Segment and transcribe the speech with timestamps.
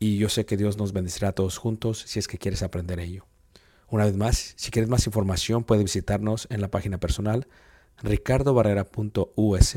[0.00, 2.98] y yo sé que Dios nos bendecirá a todos juntos si es que quieres aprender
[2.98, 3.26] ello.
[3.88, 7.46] Una vez más, si quieres más información, puedes visitarnos en la página personal
[8.02, 9.76] ricardobarrera.us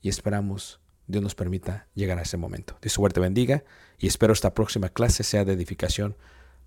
[0.00, 2.76] y esperamos Dios nos permita llegar a ese momento.
[2.82, 3.62] Dios suerte bendiga
[3.98, 6.16] y espero esta próxima clase sea de edificación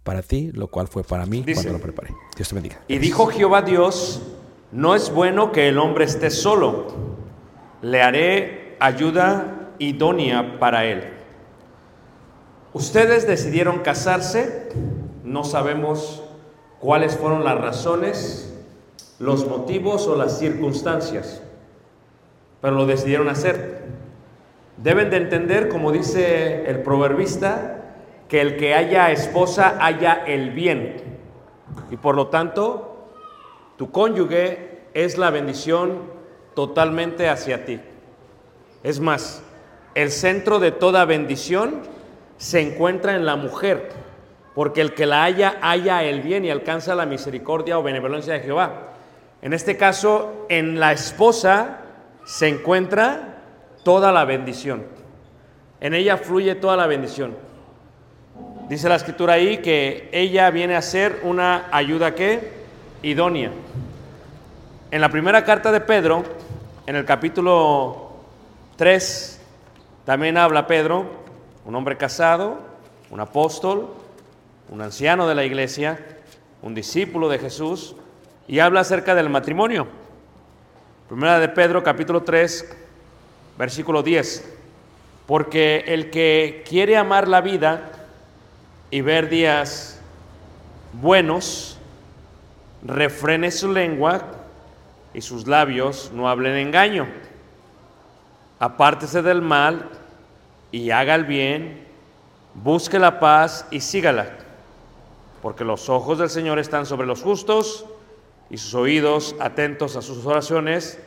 [0.03, 2.13] para ti, lo cual fue para mí Dice, cuando lo preparé.
[2.37, 2.79] Dios te bendiga.
[2.87, 4.21] Y dijo Jehová Dios,
[4.71, 7.17] no es bueno que el hombre esté solo,
[7.81, 11.14] le haré ayuda idónea para él.
[12.75, 14.67] Ustedes decidieron casarse,
[15.23, 16.21] no sabemos
[16.81, 18.53] cuáles fueron las razones,
[19.17, 21.41] los motivos o las circunstancias,
[22.59, 23.85] pero lo decidieron hacer.
[24.75, 27.77] Deben de entender, como dice el proverbista,
[28.27, 30.97] que el que haya esposa haya el bien.
[31.91, 33.07] Y por lo tanto,
[33.77, 36.11] tu cónyuge es la bendición
[36.55, 37.79] totalmente hacia ti.
[38.83, 39.41] Es más,
[39.93, 41.94] el centro de toda bendición
[42.37, 43.89] se encuentra en la mujer,
[44.53, 48.41] porque el que la haya, haya el bien y alcanza la misericordia o benevolencia de
[48.41, 48.91] Jehová.
[49.41, 51.81] En este caso, en la esposa
[52.25, 53.41] se encuentra
[53.83, 54.83] toda la bendición.
[55.79, 57.35] En ella fluye toda la bendición.
[58.69, 62.51] Dice la escritura ahí que ella viene a ser una ayuda que
[63.03, 63.51] idónea.
[64.89, 66.23] En la primera carta de Pedro,
[66.87, 68.13] en el capítulo
[68.77, 69.41] 3,
[70.05, 71.24] también habla Pedro
[71.65, 72.59] un hombre casado,
[73.09, 73.89] un apóstol,
[74.69, 75.99] un anciano de la iglesia,
[76.61, 77.95] un discípulo de Jesús,
[78.47, 79.87] y habla acerca del matrimonio.
[81.09, 82.77] Primera de Pedro, capítulo 3,
[83.57, 84.53] versículo 10.
[85.25, 87.91] Porque el que quiere amar la vida
[88.91, 89.99] y ver días
[90.93, 91.79] buenos,
[92.83, 94.21] refrene su lengua
[95.15, 97.07] y sus labios no hablen engaño.
[98.59, 99.89] Apártese del mal
[100.71, 101.85] y haga el bien,
[102.53, 104.37] busque la paz y sígala,
[105.41, 107.85] porque los ojos del Señor están sobre los justos
[108.49, 110.99] y sus oídos atentos a sus oraciones,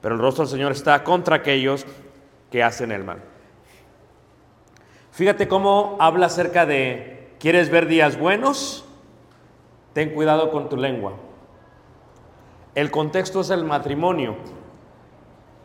[0.00, 1.86] pero el rostro del Señor está contra aquellos
[2.50, 3.22] que hacen el mal.
[5.12, 8.84] Fíjate cómo habla acerca de, ¿quieres ver días buenos?
[9.92, 11.12] Ten cuidado con tu lengua.
[12.74, 14.36] El contexto es el matrimonio.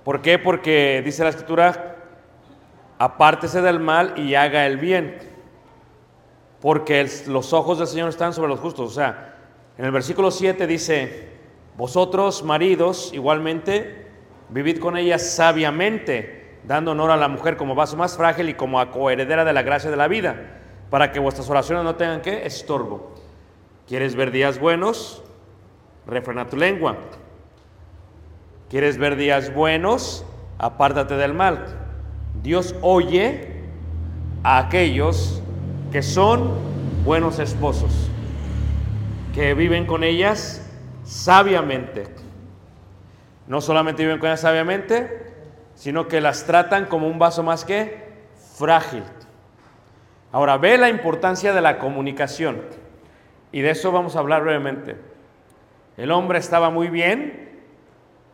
[0.03, 0.37] ¿Por qué?
[0.37, 1.96] Porque dice la escritura,
[2.97, 5.17] apártese del mal y haga el bien.
[6.61, 8.91] Porque los ojos del Señor están sobre los justos.
[8.91, 9.35] O sea,
[9.77, 11.29] en el versículo 7 dice,
[11.77, 14.07] vosotros maridos igualmente
[14.49, 18.79] vivid con ella sabiamente, dando honor a la mujer como vaso más frágil y como
[18.79, 20.35] a coheredera de la gracia de la vida,
[20.89, 23.13] para que vuestras oraciones no tengan que estorbo.
[23.87, 25.23] ¿Quieres ver días buenos?
[26.07, 26.97] Refrena tu lengua.
[28.69, 30.25] ¿Quieres ver días buenos?
[30.57, 31.86] Apártate del mal.
[32.43, 33.63] Dios oye
[34.43, 35.41] a aquellos
[35.91, 36.51] que son
[37.03, 38.09] buenos esposos,
[39.33, 40.69] que viven con ellas
[41.03, 42.07] sabiamente.
[43.47, 45.25] No solamente viven con ellas sabiamente,
[45.75, 48.07] sino que las tratan como un vaso más que
[48.57, 49.03] frágil.
[50.31, 52.61] Ahora, ve la importancia de la comunicación.
[53.51, 54.97] Y de eso vamos a hablar brevemente.
[55.95, 57.61] El hombre estaba muy bien,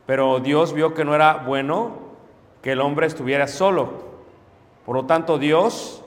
[0.05, 2.02] pero Dios vio que no era bueno
[2.63, 4.13] que el hombre estuviera solo.
[4.85, 6.01] Por lo tanto, Dios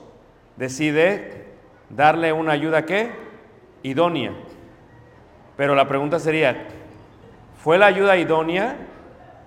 [0.57, 1.45] decide
[1.89, 3.11] darle una ayuda que
[3.83, 4.33] idónea.
[5.55, 6.67] Pero la pregunta sería,
[7.63, 8.75] ¿fue la ayuda idónea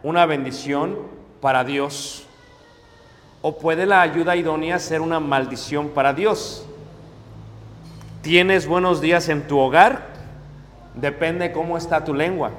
[0.02, 0.96] una bendición
[1.40, 2.26] para Dios?
[3.42, 6.64] ¿O puede la ayuda idónea ser una maldición para Dios?
[8.22, 10.06] ¿Tienes buenos días en tu hogar?
[10.94, 12.50] Depende cómo está tu lengua.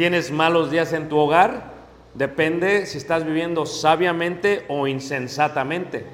[0.00, 1.74] ¿Tienes malos días en tu hogar?
[2.14, 6.06] Depende si estás viviendo sabiamente o insensatamente.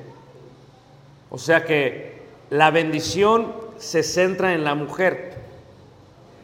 [1.31, 5.35] O sea que la bendición se centra en la mujer.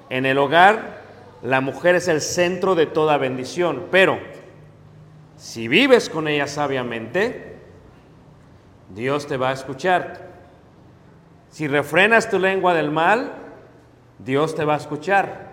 [0.08, 1.02] En el hogar,
[1.42, 3.86] la mujer es el centro de toda bendición.
[3.90, 4.20] Pero
[5.36, 7.56] si vives con ella sabiamente,
[8.94, 10.28] Dios te va a escuchar.
[11.50, 13.32] Si refrenas tu lengua del mal,
[14.20, 15.51] Dios te va a escuchar.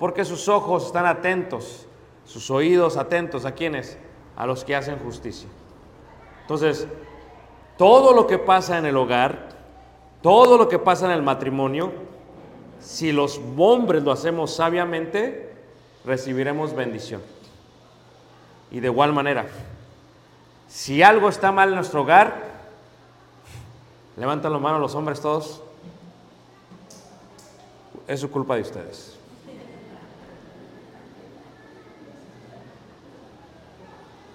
[0.00, 1.86] Porque sus ojos están atentos,
[2.24, 3.98] sus oídos atentos a quienes,
[4.34, 5.46] a los que hacen justicia.
[6.40, 6.88] Entonces,
[7.76, 9.50] todo lo que pasa en el hogar,
[10.22, 11.92] todo lo que pasa en el matrimonio,
[12.80, 15.54] si los hombres lo hacemos sabiamente,
[16.06, 17.20] recibiremos bendición.
[18.70, 19.48] Y de igual manera,
[20.66, 22.42] si algo está mal en nuestro hogar,
[24.16, 25.62] levantan la mano los hombres todos,
[28.08, 29.19] es su culpa de ustedes.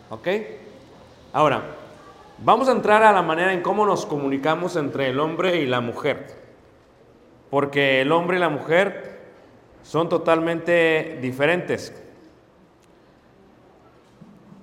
[0.09, 0.27] ¿Ok?
[1.33, 1.63] Ahora,
[2.37, 5.81] vamos a entrar a la manera en cómo nos comunicamos entre el hombre y la
[5.81, 6.27] mujer.
[7.49, 9.19] Porque el hombre y la mujer
[9.81, 11.93] son totalmente diferentes.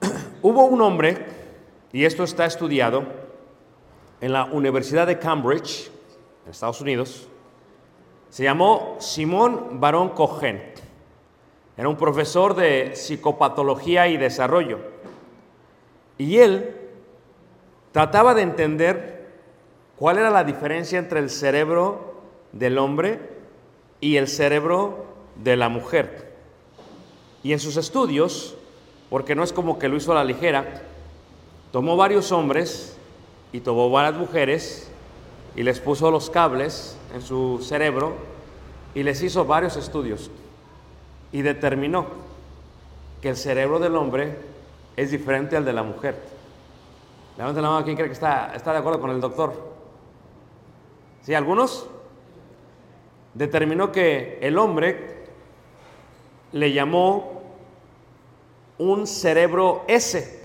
[0.42, 1.26] Hubo un hombre,
[1.92, 3.04] y esto está estudiado,
[4.20, 5.90] en la Universidad de Cambridge,
[6.44, 7.28] en Estados Unidos,
[8.30, 10.72] se llamó Simón Barón Cohen.
[11.76, 14.91] Era un profesor de psicopatología y desarrollo.
[16.22, 16.76] Y él
[17.90, 19.26] trataba de entender
[19.96, 22.14] cuál era la diferencia entre el cerebro
[22.52, 23.18] del hombre
[24.00, 25.04] y el cerebro
[25.42, 26.32] de la mujer.
[27.42, 28.54] Y en sus estudios,
[29.10, 30.82] porque no es como que lo hizo a la ligera,
[31.72, 32.96] tomó varios hombres
[33.52, 34.88] y tomó varias mujeres
[35.56, 38.14] y les puso los cables en su cerebro
[38.94, 40.30] y les hizo varios estudios
[41.32, 42.06] y determinó
[43.20, 44.51] que el cerebro del hombre
[44.96, 46.16] es diferente al de la mujer.
[47.36, 49.72] Levanten la mano, ¿quién cree que está, está de acuerdo con el doctor?
[51.22, 51.88] ¿Sí, algunos?
[53.34, 55.24] Determinó que el hombre
[56.52, 57.42] le llamó
[58.78, 60.42] un cerebro S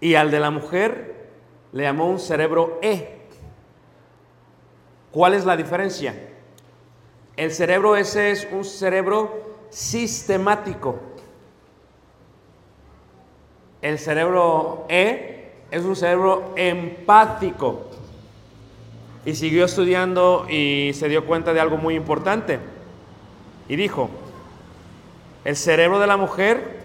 [0.00, 1.30] y al de la mujer
[1.72, 3.20] le llamó un cerebro E.
[5.12, 6.14] ¿Cuál es la diferencia?
[7.36, 10.98] El cerebro S es un cerebro sistemático.
[13.82, 17.86] El cerebro E es un cerebro empático.
[19.24, 22.58] Y siguió estudiando y se dio cuenta de algo muy importante.
[23.68, 24.10] Y dijo,
[25.44, 26.80] el cerebro de la mujer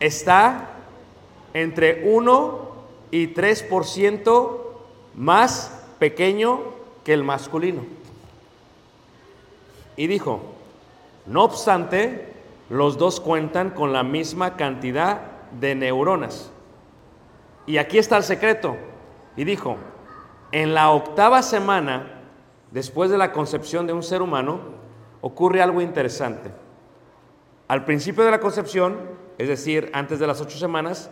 [0.00, 0.70] está
[1.54, 2.72] entre 1
[3.10, 4.58] y 3%
[5.14, 6.60] más pequeño
[7.04, 7.82] que el masculino.
[9.96, 10.40] Y dijo,
[11.26, 12.32] no obstante,
[12.70, 16.50] los dos cuentan con la misma cantidad de neuronas.
[17.66, 18.76] Y aquí está el secreto.
[19.36, 19.76] Y dijo,
[20.50, 22.22] en la octava semana,
[22.70, 24.60] después de la concepción de un ser humano,
[25.20, 26.50] ocurre algo interesante.
[27.68, 28.98] Al principio de la concepción,
[29.38, 31.10] es decir, antes de las ocho semanas,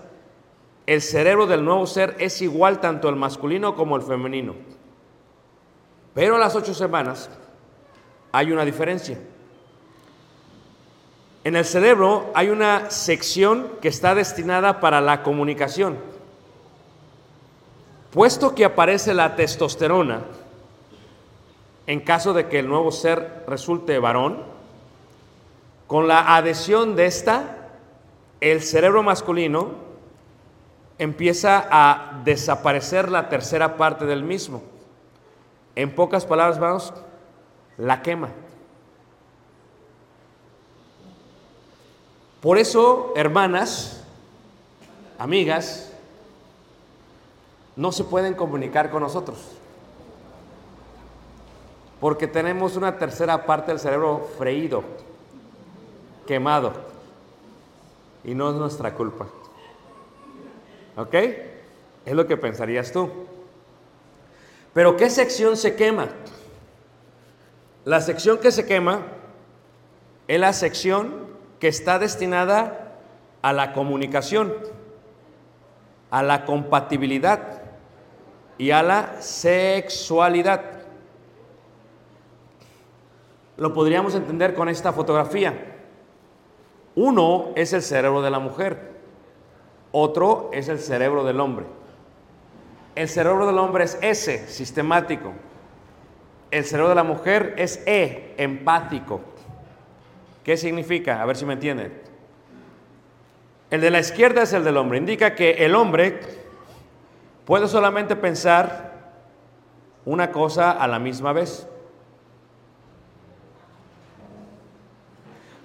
[0.87, 4.55] el cerebro del nuevo ser es igual tanto el masculino como el femenino.
[6.15, 7.31] Pero a las ocho semanas
[8.33, 9.19] hay una diferencia.
[11.43, 15.99] En el cerebro hay una sección que está destinada para la comunicación.
[18.13, 20.23] Puesto que aparece la testosterona,
[21.87, 24.43] en caso de que el nuevo ser resulte varón,
[25.87, 27.69] con la adhesión de esta,
[28.41, 29.71] el cerebro masculino
[30.99, 34.63] empieza a desaparecer la tercera parte del mismo.
[35.75, 36.93] En pocas palabras, vamos,
[37.79, 38.29] la quema.
[42.41, 44.03] Por eso, hermanas,
[45.19, 45.93] amigas,
[47.77, 49.39] no se pueden comunicar con nosotros.
[52.01, 54.83] Porque tenemos una tercera parte del cerebro freído,
[56.27, 56.73] quemado.
[58.25, 59.27] Y no es nuestra culpa.
[60.97, 61.15] ¿Ok?
[62.07, 63.11] Es lo que pensarías tú.
[64.73, 66.09] Pero ¿qué sección se quema?
[67.85, 69.03] La sección que se quema
[70.27, 71.30] es la sección
[71.61, 72.97] que está destinada
[73.43, 74.53] a la comunicación,
[76.11, 77.63] a la compatibilidad
[78.59, 80.63] y a la sexualidad.
[83.57, 85.77] Lo podríamos entender con esta fotografía.
[86.95, 88.91] Uno es el cerebro de la mujer,
[89.93, 91.67] otro es el cerebro del hombre.
[92.95, 95.33] El cerebro del hombre es S, sistemático.
[96.51, 99.21] El cerebro de la mujer es E, empático.
[100.45, 101.23] ¿Qué significa?
[101.23, 101.93] A ver si me entienden.
[103.71, 104.99] El de la izquierda es el del hombre.
[104.99, 106.21] Indica que el hombre
[107.45, 109.13] puede solamente pensar
[110.05, 111.67] una cosa a la misma vez.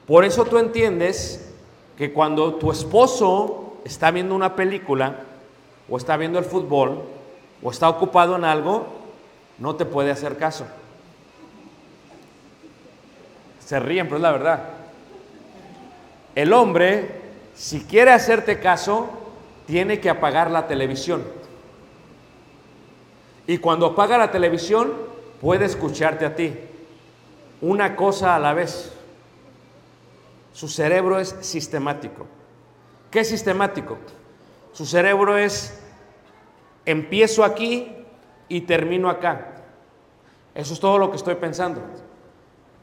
[0.06, 1.52] Por eso tú entiendes
[1.98, 5.22] que cuando tu esposo está viendo una película
[5.90, 7.04] o está viendo el fútbol
[7.64, 8.86] o está ocupado en algo,
[9.58, 10.68] no te puede hacer caso.
[13.66, 14.64] Se ríen, pero es la verdad.
[16.36, 17.22] El hombre,
[17.56, 19.10] si quiere hacerte caso,
[19.66, 21.24] tiene que apagar la televisión.
[23.48, 24.94] Y cuando apaga la televisión,
[25.42, 26.54] puede escucharte a ti.
[27.62, 28.94] Una cosa a la vez.
[30.54, 32.28] Su cerebro es sistemático.
[33.10, 33.98] ¿Qué es sistemático?
[34.74, 35.82] Su cerebro es,
[36.86, 37.92] empiezo aquí
[38.48, 39.64] y termino acá.
[40.54, 41.82] Eso es todo lo que estoy pensando.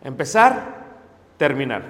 [0.05, 0.85] Empezar,
[1.37, 1.83] terminar.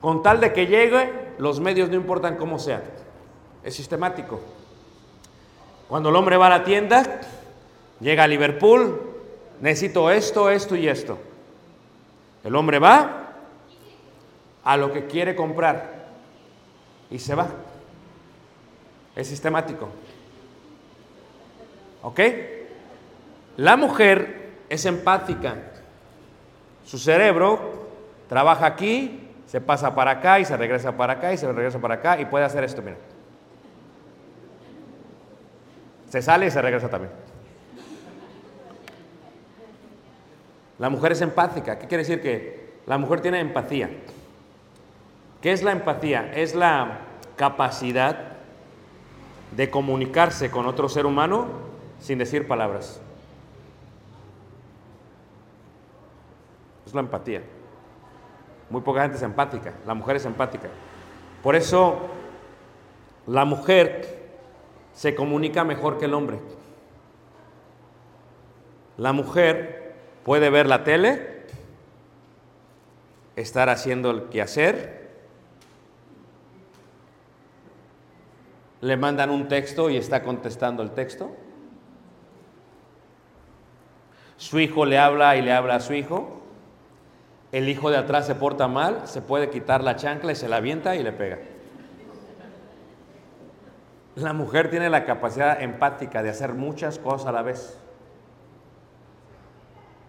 [0.00, 2.82] Con tal de que llegue, los medios no importan cómo sean.
[3.62, 4.40] Es sistemático.
[5.88, 7.20] Cuando el hombre va a la tienda,
[8.00, 9.00] llega a Liverpool,
[9.60, 11.18] necesito esto, esto y esto.
[12.42, 13.34] El hombre va
[14.64, 16.06] a lo que quiere comprar
[17.10, 17.48] y se va.
[19.14, 19.88] Es sistemático.
[22.02, 22.20] ¿Ok?
[23.58, 24.41] La mujer
[24.72, 25.54] es empática.
[26.86, 27.88] Su cerebro
[28.26, 31.96] trabaja aquí, se pasa para acá y se regresa para acá y se regresa para
[31.96, 32.96] acá y puede hacer esto, mira.
[36.08, 37.12] Se sale y se regresa también.
[40.78, 41.78] La mujer es empática.
[41.78, 43.90] ¿Qué quiere decir que la mujer tiene empatía?
[45.42, 46.32] ¿Qué es la empatía?
[46.34, 47.00] Es la
[47.36, 48.38] capacidad
[49.54, 51.46] de comunicarse con otro ser humano
[52.00, 53.02] sin decir palabras.
[56.92, 57.42] Es la empatía.
[58.68, 59.72] Muy poca gente es empática.
[59.86, 60.68] La mujer es empática.
[61.42, 61.96] Por eso
[63.26, 64.28] la mujer
[64.92, 66.38] se comunica mejor que el hombre.
[68.98, 71.46] La mujer puede ver la tele,
[73.36, 75.10] estar haciendo el quehacer,
[78.82, 81.34] le mandan un texto y está contestando el texto.
[84.36, 86.41] Su hijo le habla y le habla a su hijo.
[87.52, 90.56] El hijo de atrás se porta mal, se puede quitar la chancla y se la
[90.56, 91.38] avienta y le pega.
[94.14, 97.78] La mujer tiene la capacidad empática de hacer muchas cosas a la vez.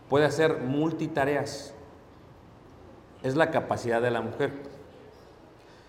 [0.09, 1.73] Puede hacer multitareas.
[3.23, 4.51] Es la capacidad de la mujer.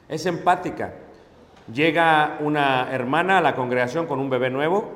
[0.08, 0.94] Es empática.
[1.73, 4.92] Llega una hermana a la congregación con un bebé nuevo.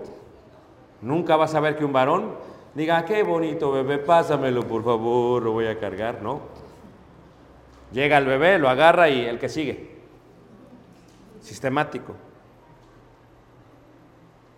[1.02, 2.36] Nunca vas a ver que un varón
[2.78, 6.42] diga, qué bonito bebé, pásamelo por favor, lo voy a cargar, ¿no?
[7.90, 9.98] Llega el bebé, lo agarra y el que sigue.
[11.40, 12.14] Sistemático.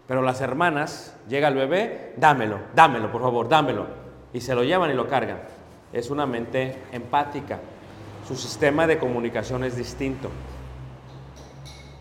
[0.06, 3.86] Pero las hermanas, llega el bebé, dámelo, dámelo, por favor, dámelo.
[4.34, 5.40] Y se lo llevan y lo cargan.
[5.90, 7.58] Es una mente empática.
[8.28, 10.28] Su sistema de comunicación es distinto.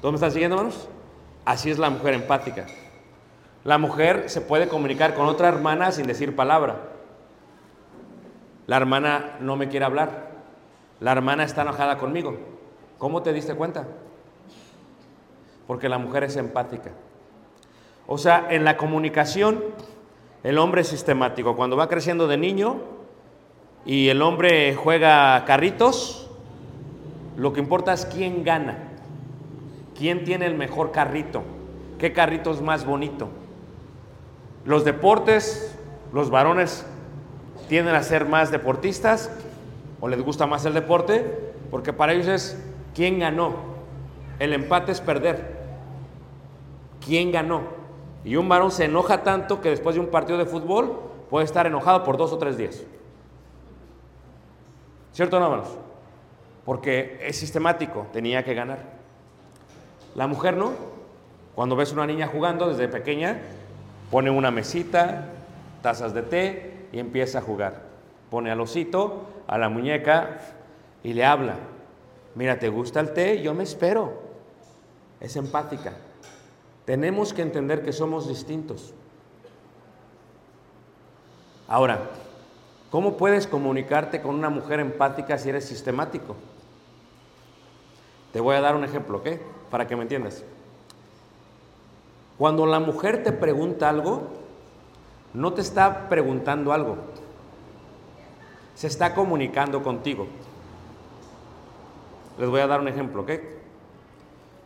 [0.01, 0.89] ¿Todos me están siguiendo, hermanos?
[1.45, 2.65] Así es la mujer empática.
[3.63, 6.77] La mujer se puede comunicar con otra hermana sin decir palabra.
[8.67, 10.29] La hermana no me quiere hablar.
[10.99, 12.37] La hermana está enojada conmigo.
[12.97, 13.87] ¿Cómo te diste cuenta?
[15.67, 16.91] Porque la mujer es empática.
[18.07, 19.63] O sea, en la comunicación,
[20.43, 21.55] el hombre es sistemático.
[21.55, 22.77] Cuando va creciendo de niño
[23.85, 26.29] y el hombre juega carritos,
[27.37, 28.77] lo que importa es quién gana,
[29.97, 31.43] quién tiene el mejor carrito,
[31.97, 33.29] qué carrito es más bonito.
[34.65, 35.75] Los deportes,
[36.13, 36.85] los varones
[37.67, 39.29] tienden a ser más deportistas
[40.01, 42.63] o les gusta más el deporte, porque para ellos es
[42.93, 43.53] quién ganó.
[44.39, 45.59] El empate es perder.
[47.05, 47.61] ¿Quién ganó?
[48.23, 50.99] Y un varón se enoja tanto que después de un partido de fútbol
[51.29, 52.83] puede estar enojado por dos o tres días.
[55.13, 55.77] ¿Cierto o no, hermanos?
[56.65, 58.79] Porque es sistemático, tenía que ganar.
[60.15, 60.71] La mujer no.
[61.55, 63.41] Cuando ves una niña jugando desde pequeña,
[64.11, 65.25] pone una mesita,
[65.81, 67.81] tazas de té y empieza a jugar.
[68.29, 70.39] Pone al osito, a la muñeca
[71.03, 71.55] y le habla.
[72.35, 73.41] Mira, ¿te gusta el té?
[73.41, 74.13] Yo me espero.
[75.19, 75.93] Es empática.
[76.85, 78.93] Tenemos que entender que somos distintos.
[81.67, 81.99] Ahora,
[82.89, 86.35] ¿cómo puedes comunicarte con una mujer empática si eres sistemático?
[88.33, 89.27] Te voy a dar un ejemplo, ¿ok?
[89.69, 90.43] Para que me entiendas.
[92.39, 94.29] Cuando la mujer te pregunta algo,
[95.33, 96.95] no te está preguntando algo,
[98.75, 100.25] se está comunicando contigo.
[102.37, 103.31] Les voy a dar un ejemplo, ¿ok?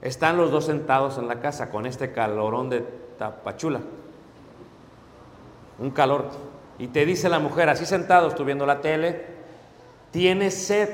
[0.04, 2.82] Están los dos sentados en la casa con este calorón de
[3.18, 3.82] tapachula.
[5.80, 6.30] Un calor.
[6.78, 9.26] Y te dice la mujer, así sentados, tú viendo la tele,
[10.12, 10.90] tienes sed.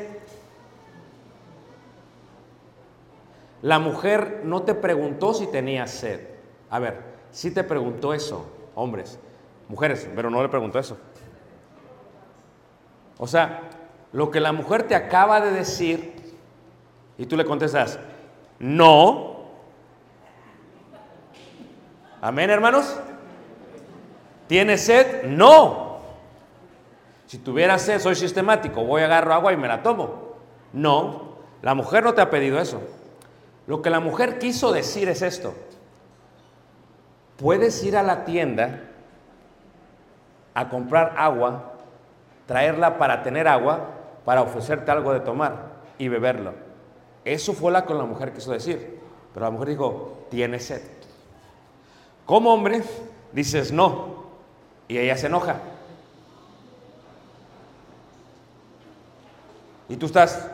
[3.64, 6.29] La mujer no te preguntó si tenías sed.
[6.70, 7.02] A ver,
[7.32, 9.20] sí te preguntó eso, hombres,
[9.68, 10.98] mujeres, pero no le preguntó eso.
[13.18, 13.62] O sea,
[14.12, 16.16] lo que la mujer te acaba de decir
[17.18, 18.00] y tú le contestas,
[18.60, 19.40] no.
[22.22, 23.00] Amén, hermanos.
[24.48, 25.26] ¿Tienes sed?
[25.26, 26.00] No.
[27.28, 30.30] Si tuviera sed, soy sistemático, voy a agarro agua y me la tomo.
[30.74, 32.82] No, la mujer no te ha pedido eso.
[33.68, 35.54] Lo que la mujer quiso decir es esto.
[37.40, 38.82] Puedes ir a la tienda
[40.54, 41.74] a comprar agua,
[42.46, 43.80] traerla para tener agua,
[44.26, 45.56] para ofrecerte algo de tomar
[45.98, 46.54] y beberlo.
[47.24, 49.00] Eso fue lo que la mujer quiso decir.
[49.34, 50.82] Pero la mujer dijo, tiene sed.
[52.26, 52.84] Como hombre,
[53.32, 54.20] dices no.
[54.88, 55.56] Y ella se enoja.
[59.88, 60.50] Y tú estás,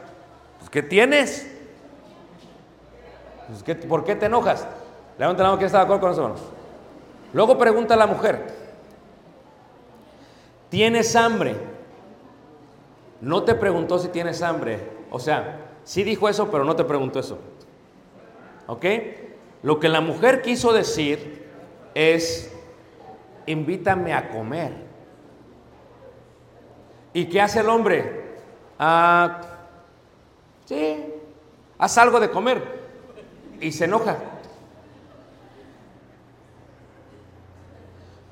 [0.59, 1.51] pues, ¿qué tienes?
[3.47, 4.67] Pues, ¿qué- ¿Por qué te enojas?
[5.17, 6.54] Levanta la mano que está de acuerdo con nosotros.
[7.35, 8.45] Luego pregunta a la mujer,
[10.69, 11.57] ¿tienes hambre?
[13.19, 14.79] No te preguntó si tienes hambre.
[15.11, 17.37] O sea, sí dijo eso, pero no te preguntó eso.
[18.67, 18.85] ¿Ok?
[19.63, 21.45] Lo que la mujer quiso decir
[21.93, 22.55] es,
[23.47, 24.71] invítame a comer.
[27.11, 28.37] ¿Y qué hace el hombre?
[28.79, 29.41] Ah,
[30.63, 31.03] sí,
[31.77, 32.63] haz algo de comer.
[33.59, 34.34] Y se enoja.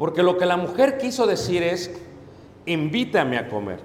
[0.03, 1.89] Porque lo que la mujer quiso decir es,
[2.65, 3.79] invítame a comer.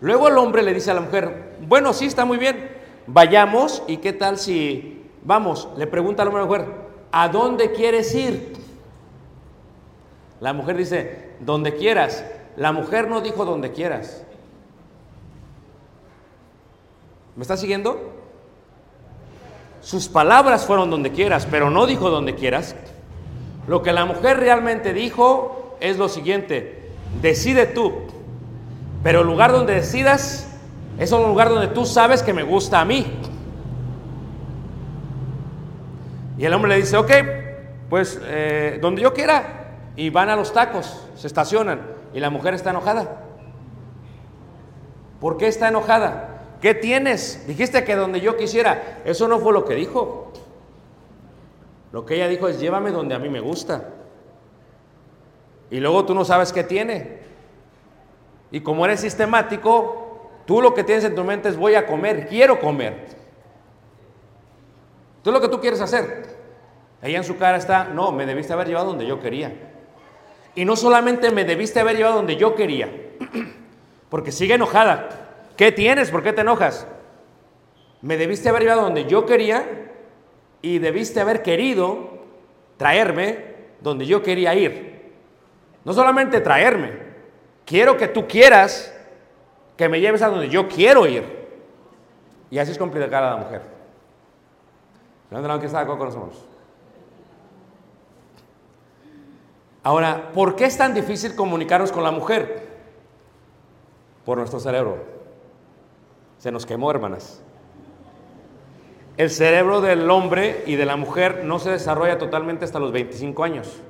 [0.00, 2.70] Luego el hombre le dice a la mujer, bueno, sí, está muy bien,
[3.08, 6.74] vayamos y qué tal si, vamos, le pregunta al hombre a la mujer,
[7.10, 8.52] ¿a dónde quieres ir?
[10.38, 12.24] La mujer dice, donde quieras.
[12.56, 14.22] La mujer no dijo donde quieras.
[17.34, 18.12] ¿Me está siguiendo?
[19.80, 22.76] Sus palabras fueron donde quieras, pero no dijo donde quieras.
[23.68, 27.92] Lo que la mujer realmente dijo es lo siguiente, decide tú,
[29.02, 30.48] Pero el lugar donde decidas
[30.98, 33.06] es un lugar donde tú sabes que me gusta a mí.
[36.36, 37.10] Y el hombre le dice, ok,
[37.88, 39.54] pues eh, donde yo quiera.
[39.94, 41.80] Y van a los tacos, se estacionan.
[42.12, 43.22] Y la mujer está enojada.
[45.20, 46.56] ¿Por qué está enojada?
[46.60, 47.44] ¿Qué tienes?
[47.46, 49.00] Dijiste que donde yo quisiera.
[49.04, 50.32] Eso no fue lo que dijo.
[51.92, 53.90] Lo que ella dijo es, llévame donde a mí me gusta.
[55.70, 57.18] Y luego tú no sabes qué tiene.
[58.50, 62.26] Y como eres sistemático, tú lo que tienes en tu mente es voy a comer,
[62.26, 63.06] quiero comer.
[65.22, 66.36] Tú lo que tú quieres hacer.
[67.02, 69.52] Ella en su cara está, no, me debiste haber llevado donde yo quería.
[70.54, 72.90] Y no solamente me debiste haber llevado donde yo quería,
[74.10, 75.08] porque sigue enojada.
[75.56, 76.10] ¿Qué tienes?
[76.10, 76.86] ¿Por qué te enojas?
[78.00, 79.87] Me debiste haber llevado donde yo quería
[80.62, 82.18] y debiste haber querido
[82.76, 85.12] traerme donde yo quería ir.
[85.84, 86.92] No solamente traerme,
[87.64, 88.94] quiero que tú quieras
[89.76, 91.38] que me lleves a donde yo quiero ir.
[92.50, 93.62] Y así es complicada la mujer.
[95.30, 96.44] ¿No que está de acuerdo con nosotros?
[99.82, 102.66] Ahora, ¿por qué es tan difícil comunicarnos con la mujer?
[104.24, 104.98] Por nuestro cerebro.
[106.38, 107.42] Se nos quemó, hermanas.
[109.18, 113.42] El cerebro del hombre y de la mujer no se desarrolla totalmente hasta los 25
[113.42, 113.80] años.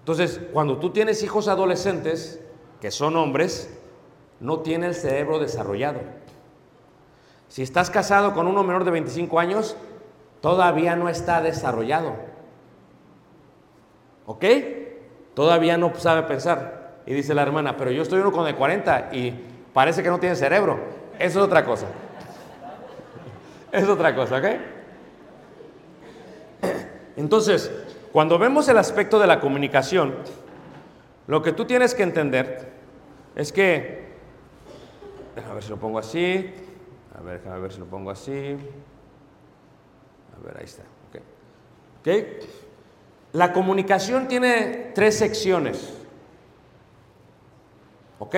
[0.00, 2.40] Entonces, cuando tú tienes hijos adolescentes,
[2.80, 3.78] que son hombres,
[4.40, 6.00] no tiene el cerebro desarrollado.
[7.46, 9.76] Si estás casado con uno menor de 25 años,
[10.40, 12.16] todavía no está desarrollado.
[14.26, 14.44] ¿Ok?
[15.34, 16.96] Todavía no sabe pensar.
[17.06, 19.40] Y dice la hermana, pero yo estoy uno con de 40 y
[19.72, 20.80] parece que no tiene cerebro.
[21.20, 21.86] Eso es otra cosa.
[23.72, 24.44] Es otra cosa, ¿ok?
[27.16, 27.70] Entonces,
[28.12, 30.14] cuando vemos el aspecto de la comunicación,
[31.26, 32.72] lo que tú tienes que entender
[33.36, 34.08] es que,
[35.34, 36.54] déjame ver si lo pongo así,
[37.16, 38.56] a ver, déjame ver si lo pongo así,
[40.36, 41.20] a ver, ahí está, ok.
[42.00, 42.08] ¿Ok?
[43.32, 45.94] La comunicación tiene tres secciones.
[48.18, 48.34] ¿Ok?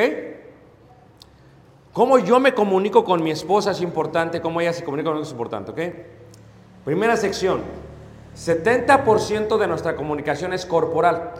[1.93, 5.33] Cómo yo me comunico con mi esposa es importante, cómo ella se comunica conmigo es
[5.33, 5.81] importante, ¿ok?
[6.85, 7.63] Primera sección,
[8.37, 11.33] 70% de nuestra comunicación es corporal.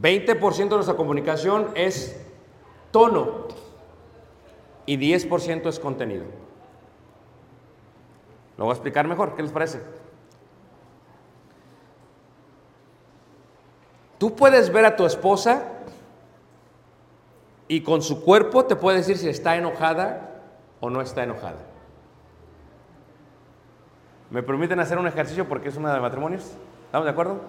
[0.00, 2.20] 20% de nuestra comunicación es
[2.92, 3.46] tono
[4.84, 6.24] y 10% es contenido.
[8.56, 9.80] Lo voy a explicar mejor, ¿qué les parece?
[14.18, 15.72] Tú puedes ver a tu esposa
[17.68, 20.42] y con su cuerpo te puede decir si está enojada
[20.80, 21.58] o no está enojada.
[24.30, 26.52] ¿Me permiten hacer un ejercicio porque es una de matrimonios?
[26.86, 27.40] ¿Estamos de acuerdo?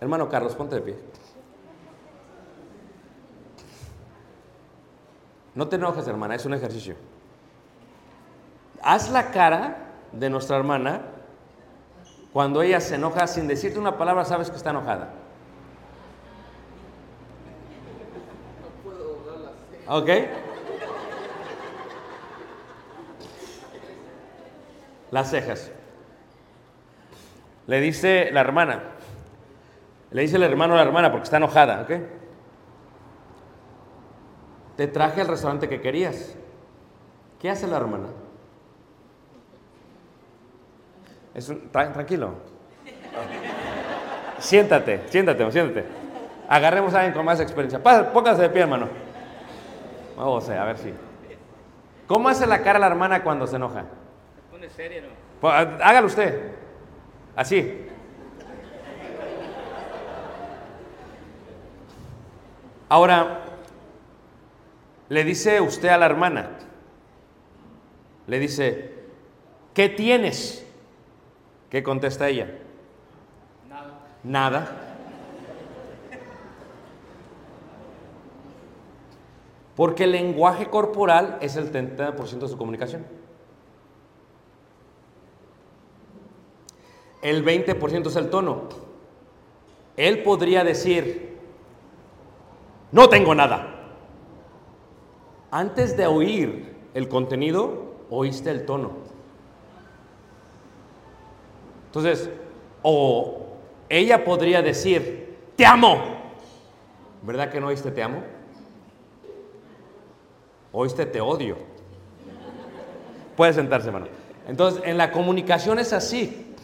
[0.00, 0.98] Hermano Carlos, ponte de pie.
[5.54, 6.96] No te enojes, hermana, es un ejercicio
[8.82, 9.76] haz la cara
[10.12, 11.02] de nuestra hermana
[12.32, 15.10] cuando ella se enoja sin decirte una palabra, sabes que está enojada.
[19.92, 20.08] ¿Ok?
[25.10, 25.70] Las cejas.
[27.66, 28.82] Le dice la hermana.
[30.10, 31.90] Le dice el hermano a la hermana porque está enojada, ¿ok?
[34.78, 36.36] Te traje al restaurante que querías.
[37.38, 38.06] ¿Qué hace la hermana?
[41.34, 42.32] Es tranquilo.
[44.38, 45.84] siéntate, siéntate, siéntate.
[46.48, 47.82] Agarremos a alguien con más experiencia.
[47.82, 49.11] póngase de pie, hermano.
[50.22, 50.94] Vamos a ver si.
[52.06, 53.80] ¿Cómo hace la cara la hermana cuando se enoja?
[54.36, 55.08] Se pone seria, ¿no?
[55.40, 56.52] Pues, hágalo usted.
[57.34, 57.88] Así.
[62.88, 63.40] Ahora,
[65.08, 66.50] le dice usted a la hermana,
[68.28, 68.94] le dice,
[69.74, 70.64] ¿qué tienes?
[71.68, 72.46] ¿Qué contesta ella?
[73.68, 73.98] Nada.
[74.22, 74.91] Nada.
[79.82, 83.04] Porque el lenguaje corporal es el 30% de su comunicación.
[87.20, 88.68] El 20% es el tono.
[89.96, 91.36] Él podría decir,
[92.92, 93.88] no tengo nada.
[95.50, 98.92] Antes de oír el contenido, oíste el tono.
[101.86, 102.30] Entonces,
[102.82, 103.48] o
[103.88, 105.98] ella podría decir, te amo.
[107.22, 108.22] ¿Verdad que no oíste te amo?
[110.72, 111.56] Oíste te odio.
[113.36, 114.06] Puede sentarse, hermano.
[114.48, 116.54] Entonces, en la comunicación es así.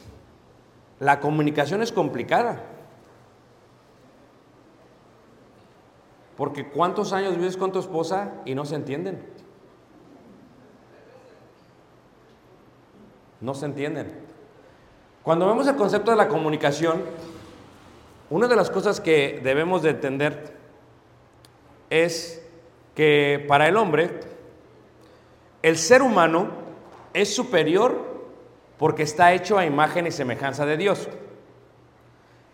[0.99, 2.62] La comunicación es complicada.
[6.37, 9.25] Porque ¿cuántos años vives con tu esposa y no se entienden?
[13.40, 14.12] No se entienden.
[15.23, 17.03] Cuando vemos el concepto de la comunicación,
[18.31, 20.57] una de las cosas que debemos de entender
[21.90, 22.48] es
[22.99, 24.11] que para el hombre,
[25.63, 26.49] el ser humano
[27.15, 27.97] es superior
[28.77, 31.09] porque está hecho a imagen y semejanza de Dios.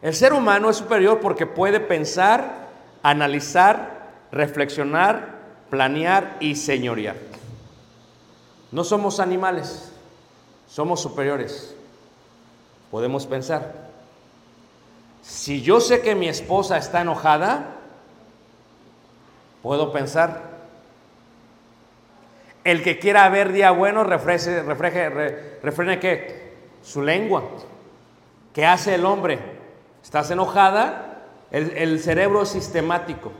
[0.03, 2.69] El ser humano es superior porque puede pensar,
[3.03, 5.39] analizar, reflexionar,
[5.71, 7.17] planear y señorear.
[8.71, 9.95] No somos animales,
[10.69, 11.75] somos superiores.
[12.91, 13.89] Podemos pensar.
[15.23, 17.74] Si yo sé que mi esposa está enojada,
[19.65, 20.43] puedo pensar.
[22.65, 25.99] El que quiera ver día bueno, refreje, refreje, re- refrene?
[26.83, 27.45] Su lengua.
[28.53, 29.39] ¿Qué hace el hombre?
[30.03, 31.23] ¿Estás enojada?
[31.51, 33.33] El, el cerebro sistemático.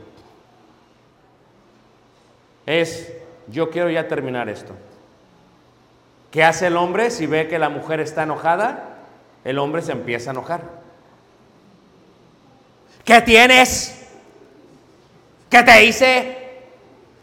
[2.65, 3.13] Es,
[3.47, 4.73] yo quiero ya terminar esto.
[6.31, 8.95] ¿Qué hace el hombre si ve que la mujer está enojada?
[9.43, 10.61] El hombre se empieza a enojar.
[13.03, 13.94] ¿Qué tienes?
[15.55, 16.37] ¿Qué te hice?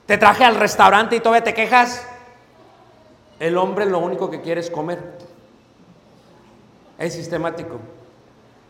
[0.07, 2.09] ¿Te traje al restaurante y todavía te quejas?
[3.39, 4.99] El hombre lo único que quiere es comer.
[6.99, 7.79] Es sistemático.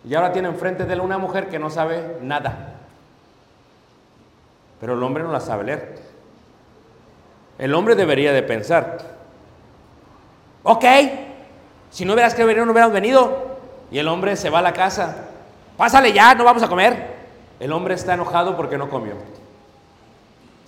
[0.04, 2.74] Y ahora tiene enfrente de él una mujer que no sabe nada.
[4.80, 6.00] Pero el hombre no la sabe leer.
[7.56, 8.98] El hombre debería de pensar,
[10.64, 10.84] ok,
[11.88, 13.58] si no hubieras que venir, no hubieras venido.
[13.92, 15.18] Y el hombre se va a la casa.
[15.76, 17.14] Pásale ya, no vamos a comer.
[17.60, 19.14] El hombre está enojado porque no comió.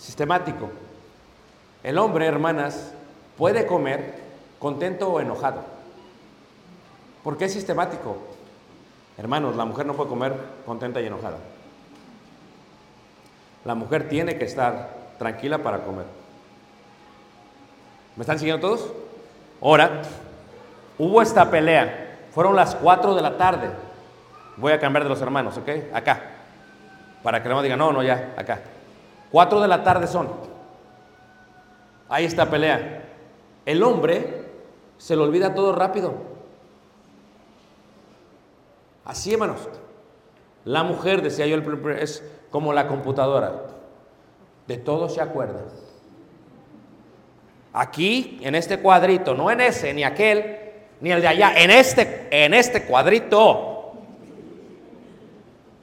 [0.05, 0.69] Sistemático.
[1.83, 2.93] El hombre, hermanas,
[3.39, 4.13] puede comer
[4.59, 5.63] contento o enojado.
[7.23, 8.19] ¿Por qué es sistemático?
[9.17, 10.35] Hermanos, la mujer no puede comer
[10.67, 11.39] contenta y enojada.
[13.65, 16.05] La mujer tiene que estar tranquila para comer.
[18.17, 18.93] ¿Me están siguiendo todos?
[19.63, 20.03] Ahora,
[20.99, 22.27] hubo esta pelea.
[22.35, 23.71] Fueron las 4 de la tarde.
[24.59, 25.95] Voy a cambiar de los hermanos, ¿ok?
[25.95, 26.21] Acá.
[27.23, 28.61] Para que no me digan, no, no, ya, acá.
[29.35, 30.29] 4 de la tarde son.
[32.09, 33.03] Ahí está pelea.
[33.67, 34.45] El hombre
[34.97, 36.15] se le olvida todo rápido.
[39.05, 39.69] Así, hermanos.
[40.65, 41.57] La mujer, decía yo,
[41.99, 43.63] es como la computadora.
[44.69, 45.63] De todo se acuerda.
[47.73, 50.59] Aquí, en este cuadrito, no en ese, ni aquel,
[51.01, 53.95] ni el de allá, en este, en este cuadrito,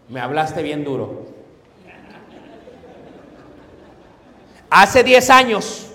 [0.08, 1.31] me hablaste bien duro.
[4.74, 5.88] Hace 10 años,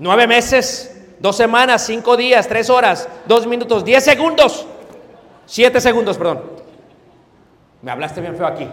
[0.00, 4.66] 9 meses, 2 semanas, 5 días, 3 horas, 2 minutos, 10 segundos,
[5.46, 6.42] 7 segundos, perdón.
[7.82, 8.68] Me hablaste bien feo aquí.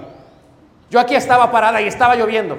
[0.89, 2.57] Yo aquí estaba parada y estaba lloviendo.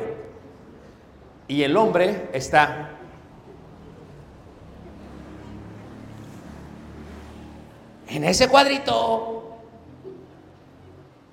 [1.48, 2.90] Y el hombre está
[8.08, 9.56] en ese cuadrito.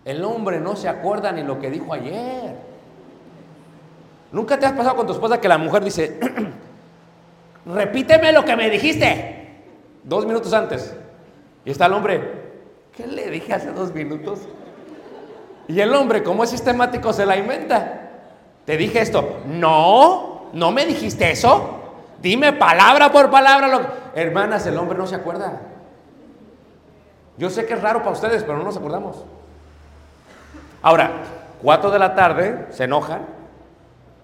[0.05, 2.72] El hombre no se acuerda ni lo que dijo ayer.
[4.33, 6.19] ¿Nunca te has pasado con tu esposa que la mujer dice,
[7.67, 9.61] repíteme lo que me dijiste
[10.03, 10.93] dos minutos antes?
[11.63, 12.31] Y está el hombre,
[12.97, 14.39] ¿qué le dije hace dos minutos?
[15.67, 18.09] Y el hombre, como es sistemático, se la inventa.
[18.65, 19.41] Te dije esto.
[19.45, 21.79] No, no me dijiste eso.
[22.19, 23.67] Dime palabra por palabra.
[23.67, 23.81] Lo...
[24.15, 25.61] Hermanas, el hombre no se acuerda.
[27.37, 29.23] Yo sé que es raro para ustedes, pero no nos acordamos.
[30.81, 31.11] Ahora,
[31.61, 33.42] 4 de la tarde, se enojan.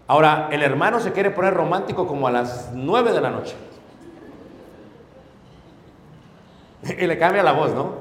[0.10, 3.56] Ahora, el hermano se quiere poner romántico como a las 9 de la noche.
[6.98, 7.93] Y le cambia la voz, ¿no?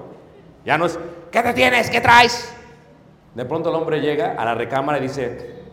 [0.64, 0.98] Ya no es,
[1.30, 1.90] ¿qué te tienes?
[1.90, 2.50] ¿Qué traes?
[3.34, 5.64] De pronto el hombre llega a la recámara y dice,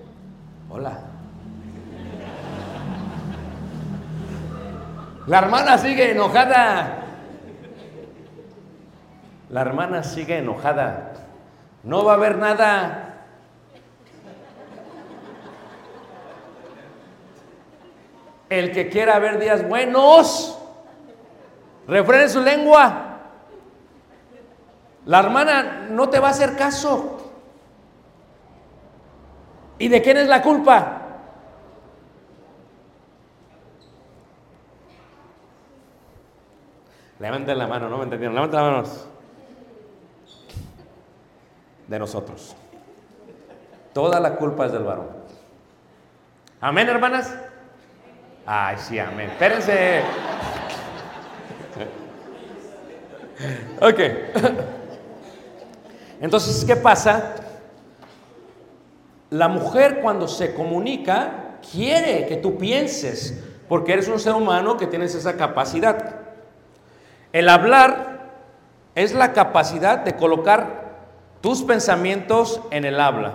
[0.70, 1.00] hola.
[5.28, 6.98] La hermana sigue enojada.
[9.50, 11.14] La hermana sigue enojada.
[11.84, 13.05] No va a haber nada.
[18.50, 20.58] El que quiera ver días buenos,
[21.88, 23.20] refrene su lengua.
[25.06, 27.32] La hermana no te va a hacer caso.
[29.78, 31.02] ¿Y de quién es la culpa?
[37.20, 38.36] Levanten la mano, no me entendieron.
[38.36, 39.08] Levanten las manos.
[41.88, 42.56] De nosotros.
[43.94, 45.08] Toda la culpa es del varón.
[46.60, 47.34] Amén, hermanas.
[48.46, 49.30] Ay, sí, amén.
[49.32, 50.02] Espérense.
[53.82, 54.00] Ok.
[56.22, 57.36] Entonces, ¿qué pasa?
[59.32, 64.88] La mujer cuando se comunica quiere que tú pienses, porque eres un ser humano que
[64.88, 66.16] tienes esa capacidad.
[67.34, 68.30] El hablar
[68.94, 70.86] es la capacidad de colocar
[71.42, 73.34] tus pensamientos en el habla.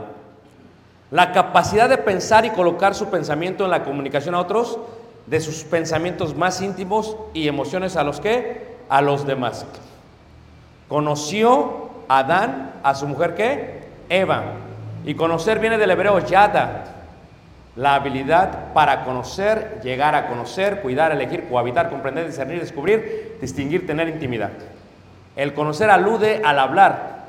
[1.10, 4.78] La capacidad de pensar y colocar su pensamiento en la comunicación a otros,
[5.30, 8.66] de sus pensamientos más íntimos y emociones a los que?
[8.88, 9.64] A los demás.
[10.88, 13.84] Conoció Adán a su mujer que?
[14.08, 14.42] Eva.
[15.04, 16.84] Y conocer viene del hebreo yada,
[17.76, 24.08] la habilidad para conocer, llegar a conocer, cuidar, elegir, cohabitar, comprender, discernir, descubrir, distinguir, tener
[24.08, 24.50] intimidad.
[25.36, 27.20] El conocer alude al hablar,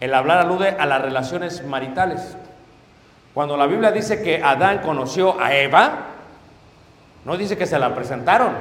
[0.00, 2.36] el hablar alude a las relaciones maritales.
[3.32, 6.13] Cuando la Biblia dice que Adán conoció a Eva,
[7.24, 8.52] no dice que se la presentaron,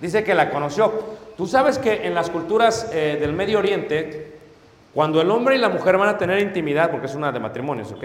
[0.00, 0.92] dice que la conoció.
[1.36, 4.38] Tú sabes que en las culturas eh, del Medio Oriente,
[4.92, 7.92] cuando el hombre y la mujer van a tener intimidad, porque es una de matrimonios,
[7.92, 8.04] ¿ok?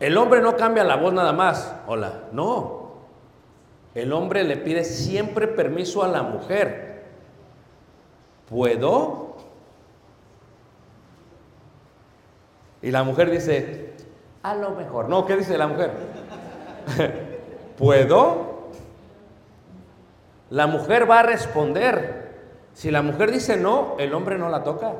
[0.00, 2.88] El hombre no cambia la voz nada más, hola, no.
[3.94, 7.04] El hombre le pide siempre permiso a la mujer.
[8.48, 9.36] ¿Puedo?
[12.80, 13.92] Y la mujer dice,
[14.42, 15.08] a lo mejor.
[15.08, 15.92] No, ¿qué dice la mujer?
[17.78, 18.68] ¿Puedo?
[20.50, 22.28] La mujer va a responder.
[22.72, 24.92] Si la mujer dice no, el hombre no la toca.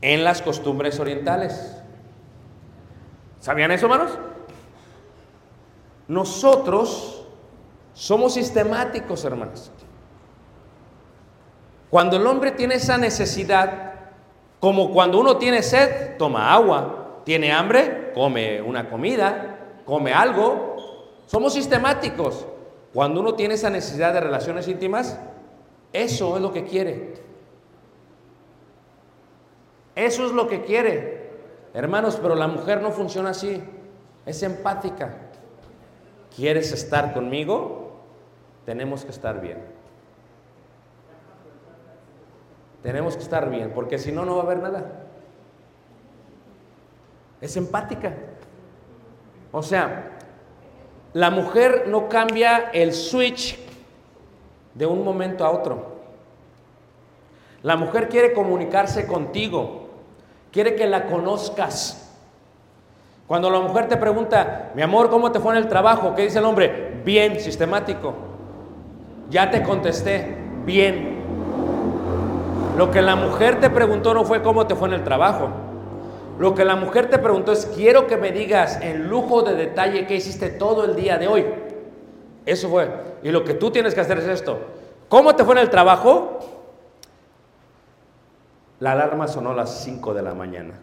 [0.00, 1.76] En las costumbres orientales.
[3.40, 4.18] ¿Sabían eso, hermanos?
[6.08, 7.26] Nosotros
[7.94, 9.70] somos sistemáticos, hermanos.
[11.90, 13.94] Cuando el hombre tiene esa necesidad,
[14.60, 20.76] como cuando uno tiene sed, toma agua, tiene hambre, come una comida, come algo.
[21.26, 22.46] Somos sistemáticos.
[22.92, 25.18] Cuando uno tiene esa necesidad de relaciones íntimas,
[25.92, 27.14] eso es lo que quiere.
[29.94, 31.30] Eso es lo que quiere.
[31.74, 33.62] Hermanos, pero la mujer no funciona así.
[34.26, 35.16] Es empática.
[36.34, 38.00] ¿Quieres estar conmigo?
[38.64, 39.77] Tenemos que estar bien.
[42.88, 44.82] Tenemos que estar bien, porque si no, no va a haber nada.
[47.38, 48.14] Es empática.
[49.52, 50.12] O sea,
[51.12, 53.58] la mujer no cambia el switch
[54.72, 55.98] de un momento a otro.
[57.62, 59.90] La mujer quiere comunicarse contigo,
[60.50, 62.16] quiere que la conozcas.
[63.26, 66.14] Cuando la mujer te pregunta, mi amor, ¿cómo te fue en el trabajo?
[66.14, 67.02] ¿Qué dice el hombre?
[67.04, 68.14] Bien, sistemático.
[69.28, 71.17] Ya te contesté, bien.
[72.78, 75.50] Lo que la mujer te preguntó no fue cómo te fue en el trabajo.
[76.38, 80.06] Lo que la mujer te preguntó es, quiero que me digas en lujo de detalle
[80.06, 81.44] qué hiciste todo el día de hoy.
[82.46, 82.88] Eso fue.
[83.24, 84.60] Y lo que tú tienes que hacer es esto.
[85.08, 86.38] ¿Cómo te fue en el trabajo?
[88.78, 90.74] La alarma sonó a las 5 de la mañana.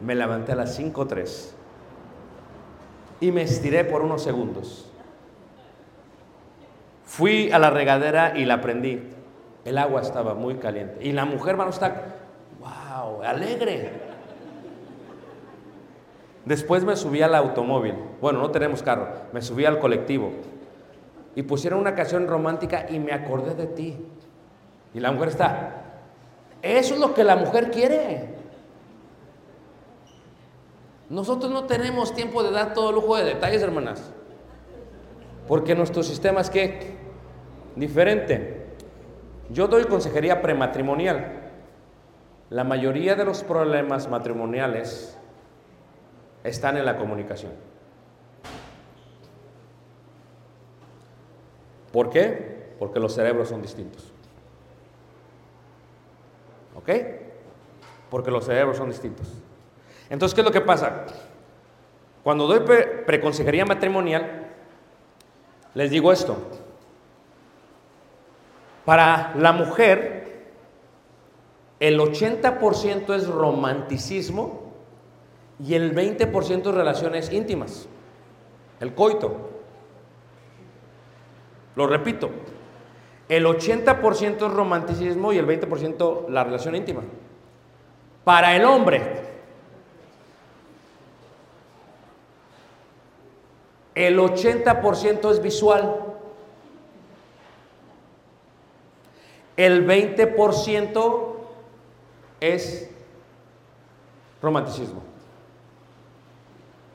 [0.00, 1.50] Me levanté a las 5.03
[3.22, 4.88] y me estiré por unos segundos.
[7.04, 9.17] Fui a la regadera y la prendí.
[9.68, 10.96] El agua estaba muy caliente.
[11.06, 12.16] Y la mujer, hermano, está,
[12.58, 13.90] wow, alegre.
[16.46, 17.94] Después me subí al automóvil.
[18.18, 19.08] Bueno, no tenemos carro.
[19.34, 20.30] Me subí al colectivo.
[21.34, 23.98] Y pusieron una canción romántica y me acordé de ti.
[24.94, 25.82] Y la mujer está.
[26.62, 28.36] Eso es lo que la mujer quiere.
[31.10, 34.10] Nosotros no tenemos tiempo de dar todo lujo de detalles, hermanas.
[35.46, 36.96] Porque nuestro sistema es que
[37.76, 38.67] diferente.
[39.50, 41.42] Yo doy consejería prematrimonial.
[42.50, 45.18] La mayoría de los problemas matrimoniales
[46.44, 47.52] están en la comunicación.
[51.92, 52.74] ¿Por qué?
[52.78, 54.12] Porque los cerebros son distintos.
[56.74, 56.90] ¿Ok?
[58.10, 59.26] Porque los cerebros son distintos.
[60.10, 61.06] Entonces, ¿qué es lo que pasa?
[62.22, 64.48] Cuando doy pre preconsejería matrimonial,
[65.74, 66.36] les digo esto.
[68.88, 70.46] Para la mujer,
[71.78, 74.72] el 80% es romanticismo
[75.62, 77.86] y el 20% es relaciones íntimas,
[78.80, 79.50] el coito.
[81.76, 82.30] Lo repito,
[83.28, 87.02] el 80% es romanticismo y el 20% la relación íntima.
[88.24, 89.02] Para el hombre,
[93.94, 96.07] el 80% es visual,
[99.58, 101.34] el 20%
[102.40, 102.90] es
[104.40, 105.02] romanticismo.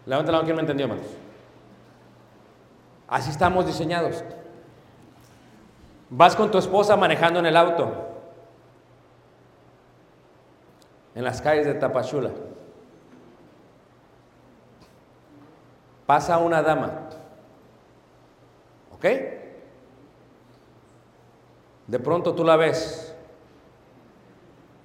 [0.08, 1.06] Levanta la mano, ¿quién me entendió, hermanos?
[3.08, 4.24] Así estamos diseñados.
[6.10, 8.14] Vas con tu esposa manejando en el auto.
[11.16, 12.32] en las calles de Tapachula.
[16.06, 16.92] Pasa una dama.
[18.92, 19.06] ¿Ok?
[21.88, 23.14] De pronto tú la ves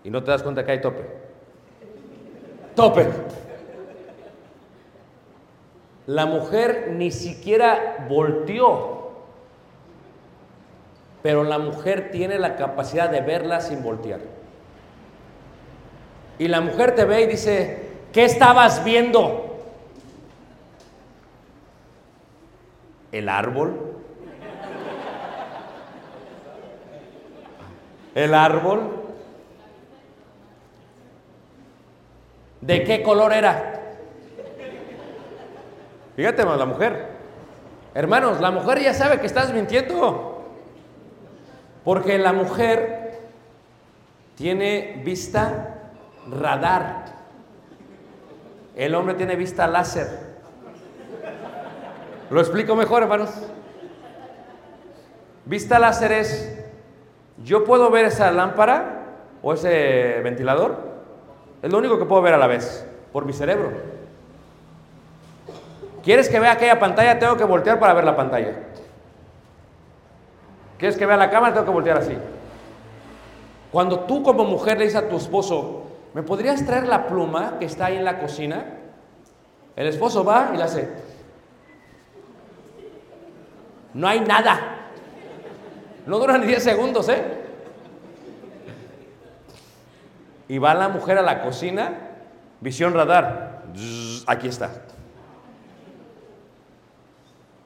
[0.05, 1.05] y no te das cuenta que hay tope.
[2.75, 3.07] Tope.
[6.07, 9.11] La mujer ni siquiera volteó,
[11.23, 14.21] pero la mujer tiene la capacidad de verla sin voltear.
[16.39, 19.59] Y la mujer te ve y dice, ¿qué estabas viendo?
[23.13, 23.88] ¿El árbol?
[28.19, 28.81] ¿El árbol?
[32.61, 33.81] ¿De qué color era?
[36.17, 37.11] Fíjate, la mujer.
[37.95, 40.49] Hermanos, la mujer ya sabe que estás mintiendo.
[41.85, 43.21] Porque la mujer
[44.35, 45.77] tiene vista
[46.29, 47.05] radar.
[48.75, 50.09] El hombre tiene vista láser.
[52.31, 53.31] Lo explico mejor, hermanos.
[55.45, 56.58] Vista láser es,
[57.45, 59.05] yo puedo ver esa lámpara
[59.43, 60.77] o ese ventilador.
[61.63, 63.73] Es lo único que puedo ver a la vez, por mi cerebro.
[66.03, 67.19] ¿Quieres que vea aquella pantalla?
[67.19, 68.55] Tengo que voltear para ver la pantalla.
[70.79, 71.53] ¿Quieres que vea la cámara?
[71.53, 72.17] Tengo que voltear así.
[73.71, 75.83] Cuando tú como mujer le dices a tu esposo,
[76.15, 78.65] ¿me podrías traer la pluma que está ahí en la cocina?
[79.77, 80.89] El esposo va y la hace.
[83.95, 84.88] No hay nada.
[86.09, 87.23] No dura ni 10 segundos, ¿eh?
[90.49, 91.99] Y va la mujer a la cocina,
[92.61, 93.65] visión radar.
[94.27, 94.71] Aquí está.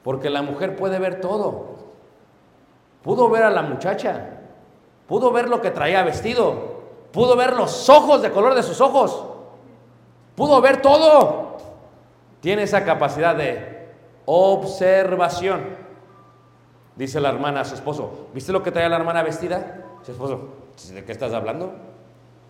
[0.03, 1.77] Porque la mujer puede ver todo.
[3.01, 4.41] Pudo ver a la muchacha.
[5.07, 6.81] Pudo ver lo que traía vestido.
[7.13, 9.23] Pudo ver los ojos de color de sus ojos.
[10.35, 11.59] Pudo ver todo.
[12.41, 13.87] Tiene esa capacidad de
[14.25, 15.82] observación.
[16.95, 19.83] Dice la hermana a su esposo, ¿viste lo que traía la hermana vestida?
[20.05, 20.49] Su esposo,
[20.93, 21.73] ¿de qué estás hablando?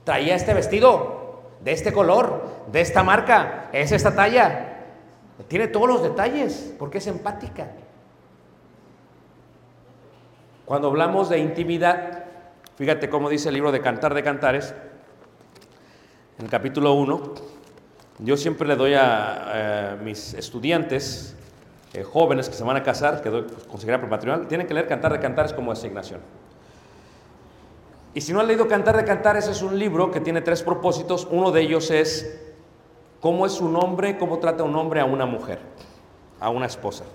[0.04, 1.24] Traía este vestido,
[1.64, 4.70] de este color, de esta marca, es esta talla.
[5.48, 7.72] Tiene todos los detalles, porque es empática.
[10.66, 12.26] Cuando hablamos de intimidad,
[12.76, 14.74] fíjate cómo dice el libro de Cantar de Cantares,
[16.38, 17.34] en el capítulo 1,
[18.20, 21.36] yo siempre le doy a eh, mis estudiantes,
[21.94, 25.14] eh, jóvenes que se van a casar, que doy consejería prematrimonial, tienen que leer Cantar
[25.14, 26.22] de Cantares como asignación.
[28.16, 31.28] Y si no han leído Cantar de Cantares, es un libro que tiene tres propósitos.
[31.32, 32.39] Uno de ellos es
[33.20, 35.60] cómo es un hombre, cómo trata un hombre a una mujer,
[36.39, 37.06] a una esposa.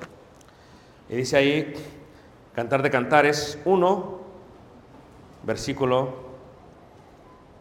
[1.08, 1.74] Y dice ahí,
[2.54, 4.18] Cantar de Cantares 1,
[5.44, 6.14] versículo,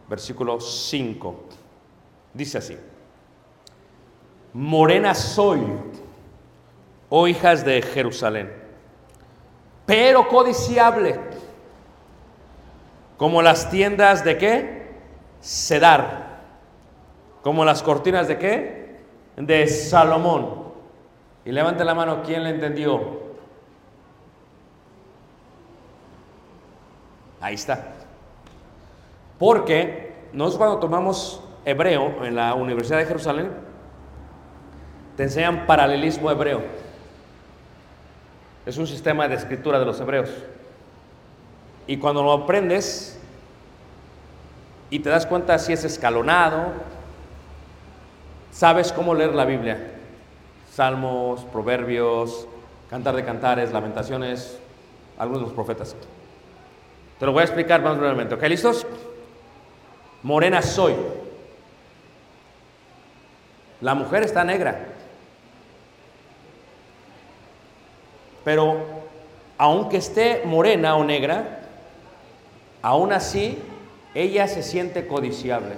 [0.08, 1.44] versículo 5.
[2.34, 2.76] Dice así,
[4.52, 5.60] Morena soy,
[7.08, 8.52] oh hijas de Jerusalén,
[9.86, 11.18] pero codiciable,
[13.16, 14.88] como las tiendas de qué?
[15.40, 16.28] Sedar.
[17.42, 19.00] Como las cortinas de qué?
[19.36, 20.68] De Salomón.
[21.44, 23.28] Y levante la mano, ¿quién le entendió?
[27.40, 27.94] Ahí está.
[29.38, 33.50] Porque nosotros cuando tomamos hebreo en la Universidad de Jerusalén,
[35.16, 36.62] te enseñan paralelismo hebreo.
[38.68, 40.28] Es un sistema de escritura de los hebreos.
[41.86, 43.18] Y cuando lo aprendes
[44.90, 46.74] y te das cuenta si es escalonado,
[48.52, 49.94] sabes cómo leer la Biblia.
[50.70, 52.46] Salmos, proverbios,
[52.90, 54.58] cantar de cantares, lamentaciones,
[55.16, 55.96] algunos de los profetas.
[57.18, 58.34] Te lo voy a explicar más brevemente.
[58.34, 58.42] ¿Ok?
[58.42, 58.86] ¿Listos?
[60.22, 60.94] Morena soy.
[63.80, 64.87] La mujer está negra.
[68.48, 68.78] Pero
[69.58, 71.68] aunque esté morena o negra,
[72.80, 73.58] aún así
[74.14, 75.74] ella se siente codiciable.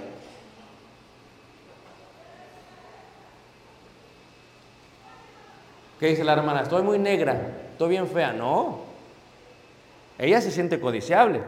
[5.99, 6.61] ¿Qué dice la hermana?
[6.61, 7.41] Estoy muy negra,
[7.73, 8.31] estoy bien fea.
[8.31, 8.79] No,
[10.17, 11.41] ella se siente codiciable.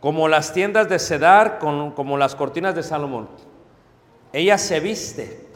[0.00, 3.28] Como las tiendas de Cedar, con- como las cortinas de Salomón.
[4.32, 5.46] Ella se viste.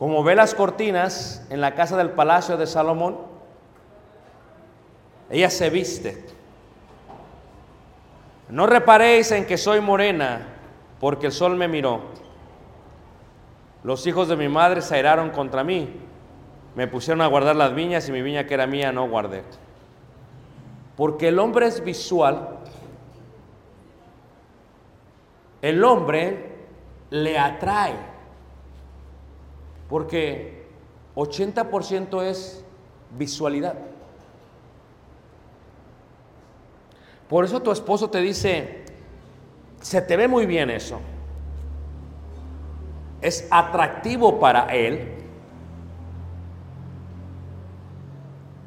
[0.00, 3.18] Como ve las cortinas en la casa del palacio de Salomón,
[5.30, 6.24] ella se viste.
[8.48, 10.48] No reparéis en que soy morena,
[10.98, 12.00] porque el sol me miró.
[13.84, 15.88] Los hijos de mi madre se airaron contra mí.
[16.74, 19.44] Me pusieron a guardar las viñas y mi viña que era mía no guardé.
[20.96, 22.58] Porque el hombre es visual
[25.62, 26.52] el hombre
[27.10, 27.94] le atrae,
[29.90, 30.66] porque
[31.16, 32.64] 80% es
[33.18, 33.74] visualidad.
[37.28, 38.84] Por eso tu esposo te dice,
[39.80, 41.00] se te ve muy bien eso.
[43.20, 45.16] Es atractivo para él.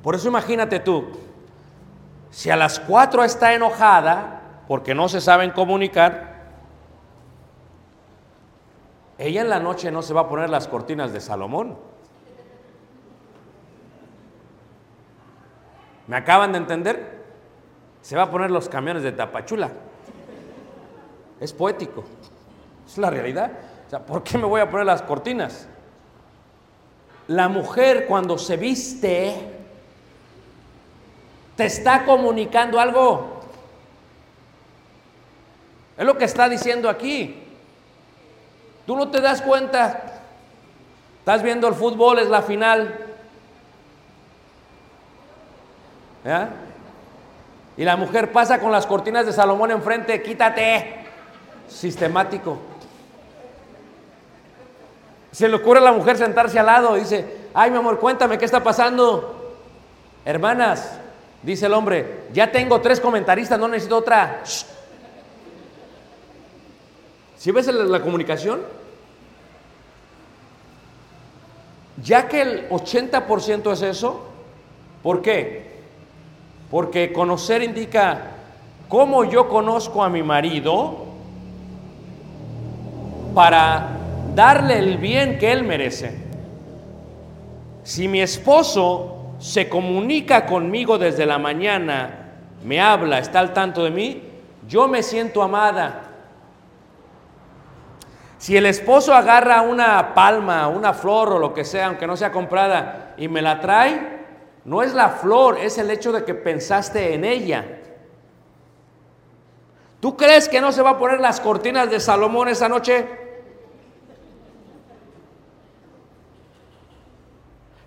[0.03, 1.07] Por eso imagínate tú,
[2.29, 6.32] si a las 4 está enojada porque no se saben comunicar,
[9.17, 11.77] ella en la noche no se va a poner las cortinas de Salomón.
[16.07, 17.23] ¿Me acaban de entender?
[18.03, 19.71] se va a poner los camiones de Tapachula.
[21.39, 22.03] Es poético.
[22.85, 23.49] Es la realidad.
[23.87, 25.67] O sea, ¿por qué me voy a poner las cortinas?
[27.29, 29.33] La mujer cuando se viste
[31.55, 33.39] te está comunicando algo.
[35.97, 37.42] Es lo que está diciendo aquí.
[38.85, 40.21] Tú no te das cuenta.
[41.19, 42.99] Estás viendo el fútbol, es la final.
[46.25, 46.49] ¿Ya?
[47.77, 51.05] Y la mujer pasa con las cortinas de Salomón enfrente, quítate.
[51.67, 52.59] Sistemático.
[55.31, 58.37] Se le ocurre a la mujer sentarse al lado y dice, ay mi amor, cuéntame
[58.37, 59.55] qué está pasando.
[60.25, 60.91] Hermanas,
[61.41, 64.41] dice el hombre, ya tengo tres comentaristas, no necesito otra.
[67.43, 68.61] ¿Si ¿Sí ves la, la comunicación?
[72.01, 74.29] Ya que el 80% es eso,
[75.03, 75.81] ¿por qué?
[76.71, 78.27] Porque conocer indica
[78.87, 81.03] cómo yo conozco a mi marido
[83.35, 83.89] para
[84.33, 86.17] darle el bien que él merece.
[87.83, 92.29] Si mi esposo se comunica conmigo desde la mañana,
[92.63, 94.23] me habla, está al tanto de mí,
[94.65, 96.12] yo me siento amada.
[98.43, 102.33] Si el esposo agarra una palma, una flor o lo que sea, aunque no sea
[102.33, 104.19] comprada, y me la trae,
[104.65, 107.63] no es la flor, es el hecho de que pensaste en ella.
[110.01, 113.07] ¿Tú crees que no se va a poner las cortinas de Salomón esa noche?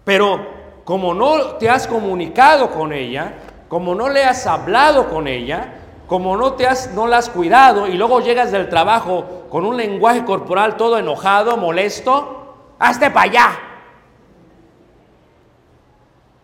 [0.04, 0.40] Pero
[0.86, 3.34] como no te has comunicado con ella,
[3.68, 7.86] como no le has hablado con ella, como no te has no la has cuidado
[7.86, 13.58] y luego llegas del trabajo con un lenguaje corporal todo enojado, molesto, hazte para allá.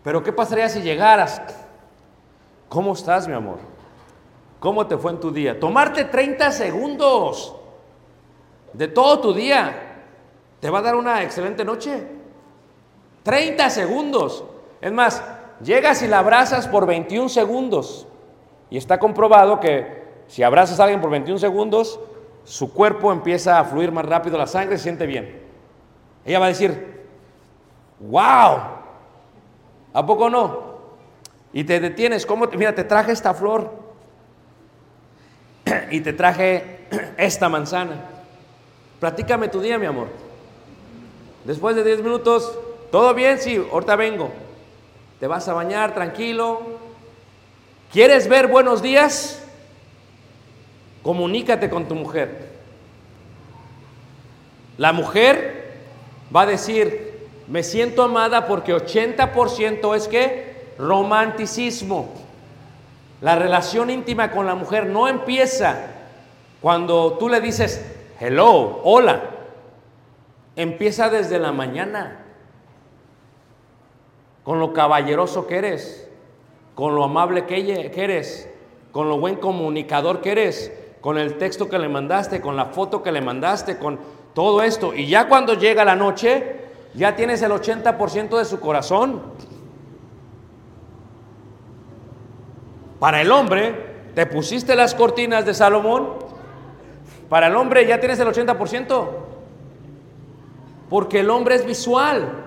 [0.02, 1.40] Pero ¿qué pasaría si llegaras?
[2.68, 3.58] ¿Cómo estás, mi amor?
[4.58, 5.58] ¿Cómo te fue en tu día?
[5.58, 7.54] Tomarte 30 segundos
[8.72, 9.92] de todo tu día
[10.60, 12.06] te va a dar una excelente noche.
[13.24, 14.44] 30 segundos.
[14.80, 15.22] Es más,
[15.62, 18.06] llegas y la abrazas por 21 segundos.
[18.72, 22.00] Y está comprobado que si abrazas a alguien por 21 segundos,
[22.44, 25.42] su cuerpo empieza a fluir más rápido la sangre, se siente bien.
[26.24, 27.04] Ella va a decir,
[28.00, 28.82] wow,
[29.94, 30.72] ¿A poco no?
[31.52, 32.46] Y te detienes, ¿cómo?
[32.56, 33.70] Mira, te traje esta flor
[35.90, 36.86] y te traje
[37.18, 38.06] esta manzana.
[39.00, 40.08] Platícame tu día, mi amor.
[41.44, 42.58] Después de 10 minutos,
[42.90, 43.38] ¿todo bien?
[43.38, 44.30] Sí, ahorita vengo.
[45.20, 46.71] Te vas a bañar tranquilo.
[47.92, 49.38] ¿Quieres ver buenos días?
[51.02, 52.48] Comunícate con tu mujer.
[54.78, 55.74] La mujer
[56.34, 62.14] va a decir, me siento amada porque 80% es que romanticismo.
[63.20, 65.88] La relación íntima con la mujer no empieza
[66.62, 67.84] cuando tú le dices,
[68.18, 69.20] hello, hola.
[70.56, 72.24] Empieza desde la mañana.
[74.44, 76.08] Con lo caballeroso que eres,
[76.74, 78.48] con lo amable que eres,
[78.92, 83.02] con lo buen comunicador que eres, con el texto que le mandaste, con la foto
[83.02, 83.98] que le mandaste, con
[84.34, 84.94] todo esto.
[84.94, 86.56] Y ya cuando llega la noche,
[86.94, 89.22] ya tienes el 80% de su corazón.
[92.98, 96.10] Para el hombre, te pusiste las cortinas de Salomón.
[97.28, 99.08] Para el hombre ya tienes el 80%.
[100.88, 102.44] Porque el hombre es visual.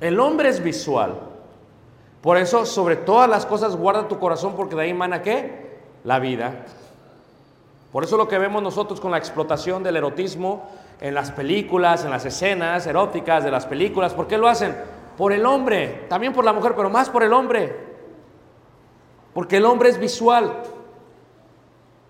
[0.00, 1.14] El hombre es visual.
[2.20, 5.78] Por eso, sobre todas las cosas, guarda tu corazón porque de ahí emana qué?
[6.04, 6.64] La vida.
[7.92, 10.68] Por eso lo que vemos nosotros con la explotación del erotismo,
[11.00, 14.14] en las películas, en las escenas eróticas de las películas.
[14.14, 14.76] ¿Por qué lo hacen?
[15.16, 17.88] Por el hombre, también por la mujer, pero más por el hombre.
[19.32, 20.62] Porque el hombre es visual.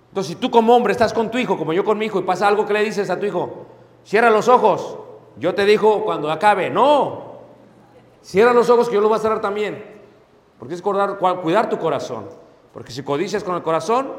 [0.08, 2.22] Entonces, si tú como hombre estás con tu hijo, como yo con mi hijo, y
[2.22, 3.66] pasa algo que le dices a tu hijo,
[4.04, 4.98] cierra los ojos.
[5.36, 7.27] Yo te digo cuando acabe, no.
[8.28, 9.82] Cierra los ojos que yo los voy a cerrar también.
[10.58, 12.28] Porque es cuidar, cuidar tu corazón.
[12.74, 14.12] Porque si codicias con el corazón,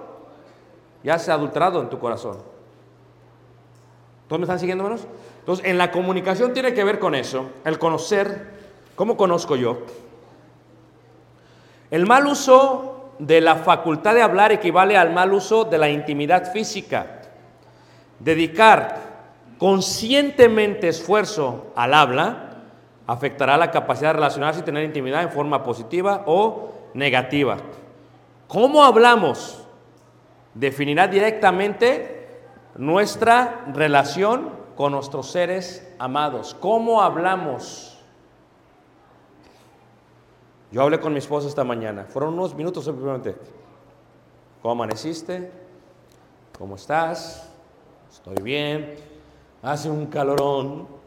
[1.03, 2.39] ya se ha adulterado en tu corazón.
[4.27, 5.05] ¿Todos me están siguiendo, hermanos?
[5.37, 8.51] Entonces, en la comunicación tiene que ver con eso, el conocer,
[8.95, 9.77] ¿cómo conozco yo?
[11.91, 16.51] El mal uso de la facultad de hablar equivale al mal uso de la intimidad
[16.51, 17.21] física.
[18.17, 19.19] Dedicar
[19.59, 22.48] conscientemente esfuerzo al habla
[23.09, 27.57] afectará la capacidad de relacionarse y tener intimidad en forma positiva o negativa.
[28.47, 29.65] ¿Cómo hablamos?
[30.53, 32.43] Definirá directamente
[32.75, 36.55] nuestra relación con nuestros seres amados.
[36.59, 37.99] ¿Cómo hablamos?
[40.71, 42.05] Yo hablé con mi esposa esta mañana.
[42.05, 43.35] Fueron unos minutos simplemente.
[44.61, 45.51] ¿Cómo amaneciste?
[46.59, 47.49] ¿Cómo estás?
[48.11, 48.97] Estoy bien.
[49.63, 50.98] Hace un calorón.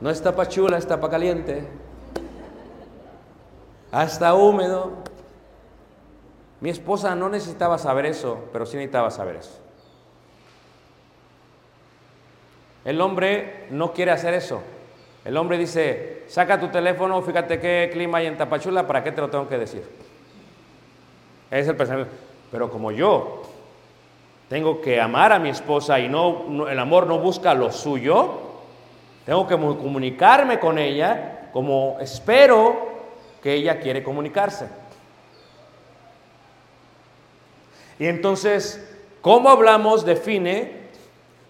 [0.00, 1.66] No está pa' chula, está pa' caliente.
[3.92, 4.92] Hasta húmedo.
[6.60, 9.58] Mi esposa no necesitaba saber eso, pero sí necesitaba saber eso.
[12.84, 14.60] El hombre no quiere hacer eso.
[15.24, 19.20] El hombre dice, saca tu teléfono, fíjate qué clima hay en Tapachula, ¿para qué te
[19.20, 19.82] lo tengo que decir?
[21.50, 22.12] Es el pensamiento.
[22.52, 23.42] Pero como yo
[24.48, 28.45] tengo que amar a mi esposa y no, no- el amor no busca lo suyo,
[29.26, 32.94] tengo que mu- comunicarme con ella como espero
[33.42, 34.68] que ella quiere comunicarse.
[37.98, 38.86] Y entonces,
[39.20, 40.86] cómo hablamos define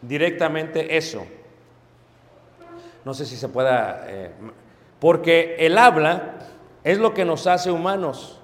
[0.03, 1.27] directamente eso.
[3.05, 4.31] No sé si se pueda, eh,
[5.01, 6.35] porque el habla
[6.85, 8.41] es lo que nos hace humanos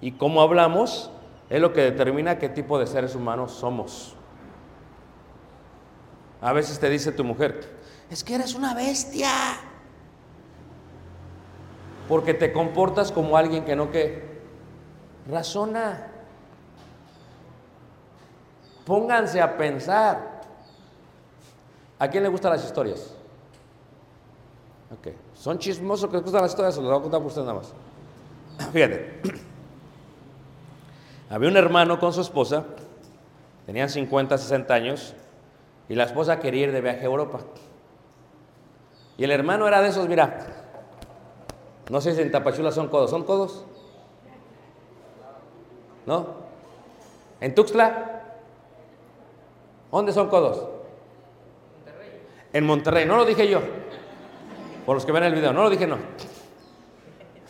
[0.00, 1.10] y cómo hablamos
[1.50, 4.14] es lo que determina qué tipo de seres humanos somos.
[6.40, 7.77] A veces te dice tu mujer,
[8.10, 9.30] es que eres una bestia,
[12.08, 14.40] porque te comportas como alguien que no que
[15.30, 16.06] razona.
[18.86, 20.40] Pónganse a pensar.
[21.98, 23.14] ¿A quién le gustan las historias?
[24.90, 25.08] Ok.
[25.34, 26.74] ¿Son chismosos que les gustan las historias?
[26.74, 27.74] Se los voy a contar por ustedes nada más.
[28.72, 29.20] Fíjate.
[31.30, 32.64] Había un hermano con su esposa,
[33.66, 35.14] tenían 50, 60 años,
[35.90, 37.40] y la esposa quería ir de viaje a Europa.
[39.18, 40.46] Y el hermano era de esos, mira,
[41.90, 43.64] no sé si en Tapachula son codos, ¿son codos?
[46.06, 46.26] ¿No?
[47.40, 48.22] ¿En Tuxtla?
[49.90, 50.68] ¿Dónde son codos?
[52.52, 53.60] En Monterrey, no lo dije yo.
[54.86, 55.98] Por los que ven el video, no lo dije no.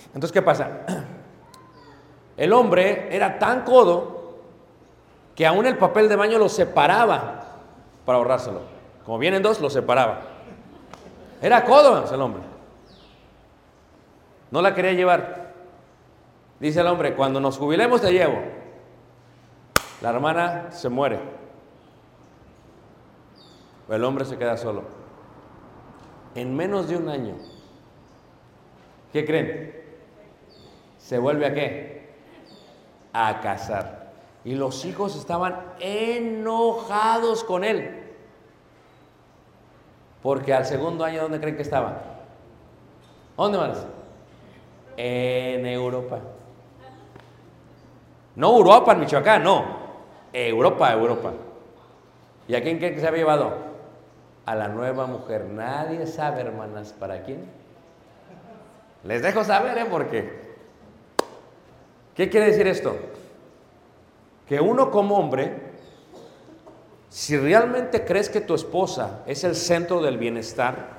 [0.07, 0.87] Entonces, ¿qué pasa?
[2.39, 4.39] El hombre era tan codo
[5.35, 7.43] que aún el papel de baño lo separaba
[8.05, 8.61] para ahorrárselo.
[9.05, 10.38] Como vienen dos, lo separaba.
[11.41, 12.43] Era codo el hombre.
[14.51, 15.53] No la quería llevar.
[16.59, 18.41] Dice el hombre, cuando nos jubilemos te llevo.
[20.01, 21.20] La hermana se muere.
[23.89, 24.82] El hombre se queda solo.
[26.34, 27.36] En menos de un año.
[29.12, 29.74] ¿Qué creen?
[30.99, 32.11] ¿Se vuelve a qué?
[33.12, 34.12] A casar.
[34.45, 38.07] Y los hijos estaban enojados con él.
[40.23, 41.99] Porque al segundo año, ¿dónde creen que estaban?
[43.37, 43.87] ¿Dónde más?
[44.97, 46.19] En Europa.
[48.35, 49.64] No Europa, en Michoacán, no.
[50.33, 51.33] Europa, Europa.
[52.49, 53.53] ¿Y a quién creen que se había llevado?
[54.47, 55.45] A la nueva mujer.
[55.45, 57.49] Nadie sabe, hermanas, para quién.
[59.05, 59.87] Les dejo saber, ¿eh?
[59.89, 60.49] Porque.
[62.14, 62.97] ¿Qué quiere decir esto?
[64.49, 65.68] Que uno como hombre,
[67.11, 70.90] si realmente crees que tu esposa es el centro del bienestar,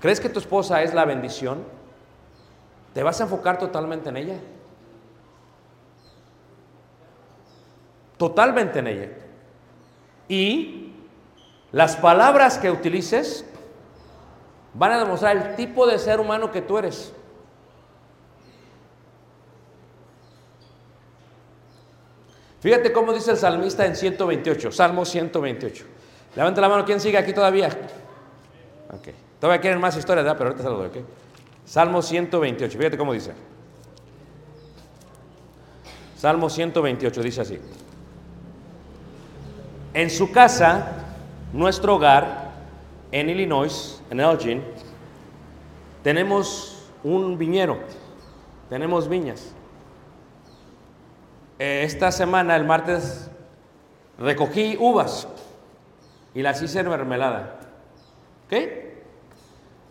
[0.00, 1.64] crees que tu esposa es la bendición,
[2.94, 4.36] te vas a enfocar totalmente en ella.
[8.16, 9.08] Totalmente en ella.
[10.28, 10.94] Y
[11.72, 13.44] las palabras que utilices
[14.74, 17.12] van a demostrar el tipo de ser humano que tú eres.
[22.62, 25.84] Fíjate cómo dice el salmista en 128, Salmo 128.
[26.36, 27.66] Levanta la mano, ¿quién sigue aquí todavía?
[28.88, 29.08] Ok.
[29.40, 30.38] Todavía quieren más historias, ¿verdad?
[30.38, 30.96] Pero ahorita se lo doy, ¿ok?
[31.64, 33.32] Salmo 128, fíjate cómo dice.
[36.16, 37.58] Salmo 128 dice así.
[39.92, 40.92] En su casa,
[41.52, 42.52] nuestro hogar,
[43.10, 44.62] en Illinois, en Elgin,
[46.04, 47.80] tenemos un viñero,
[48.70, 49.52] tenemos viñas.
[51.64, 53.30] Eh, Esta semana, el martes,
[54.18, 55.28] recogí uvas
[56.34, 57.60] y las hice en mermelada.
[58.46, 58.54] ¿Ok?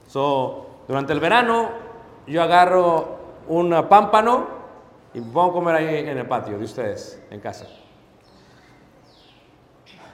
[0.09, 1.69] So, durante el verano,
[2.27, 4.49] yo agarro un pámpano
[5.13, 7.67] y me pongo a comer ahí en el patio de ustedes, en casa.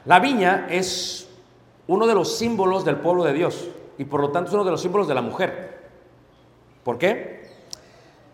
[0.05, 1.27] La viña es
[1.87, 4.69] uno de los símbolos del pueblo de Dios y por lo tanto es uno de
[4.69, 5.89] los símbolos de la mujer.
[6.83, 7.36] ¿Por qué?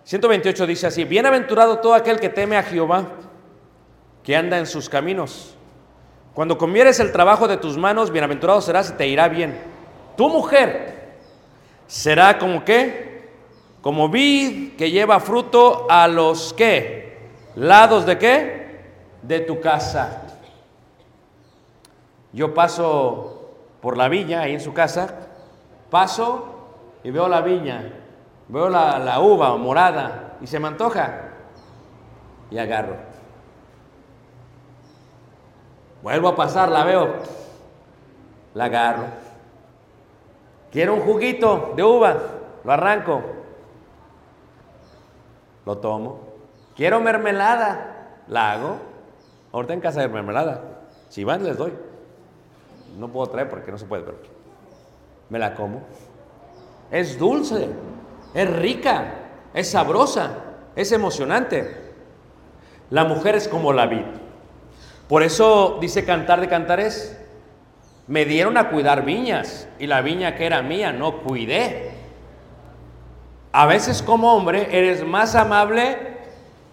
[0.06, 3.06] 128 dice así, bienaventurado todo aquel que teme a Jehová,
[4.22, 5.56] que anda en sus caminos.
[6.34, 9.58] Cuando comieres el trabajo de tus manos, bienaventurado serás y te irá bien.
[10.18, 11.16] Tu mujer
[11.88, 13.30] será como qué?
[13.82, 17.18] Como vid que lleva fruto a los qué?
[17.56, 18.82] Lados de qué?
[19.22, 20.24] De tu casa.
[22.32, 23.52] Yo paso
[23.82, 25.28] por la viña, ahí en su casa,
[25.92, 26.68] paso
[27.04, 28.03] y veo la viña,
[28.54, 31.22] veo la, la uva morada y se me antoja
[32.52, 32.96] y agarro.
[36.04, 37.16] Vuelvo a pasar, la veo,
[38.54, 39.06] la agarro.
[40.72, 42.16] Quiero un juguito de uva,
[42.64, 43.24] lo arranco,
[45.66, 46.20] lo tomo.
[46.76, 48.78] Quiero mermelada, la hago.
[49.52, 50.62] Ahorita en casa de mermelada.
[51.10, 51.74] Si van, les doy.
[53.00, 54.18] No puedo traer porque no se puede, pero
[55.30, 55.82] me la como.
[56.92, 57.70] Es dulce,
[58.34, 59.14] es rica,
[59.54, 60.32] es sabrosa,
[60.76, 61.94] es emocionante.
[62.90, 64.06] La mujer es como la vid.
[65.08, 67.20] Por eso dice Cantar de Cantares,
[68.08, 71.92] me dieron a cuidar viñas y la viña que era mía no cuidé.
[73.52, 76.14] A veces como hombre eres más amable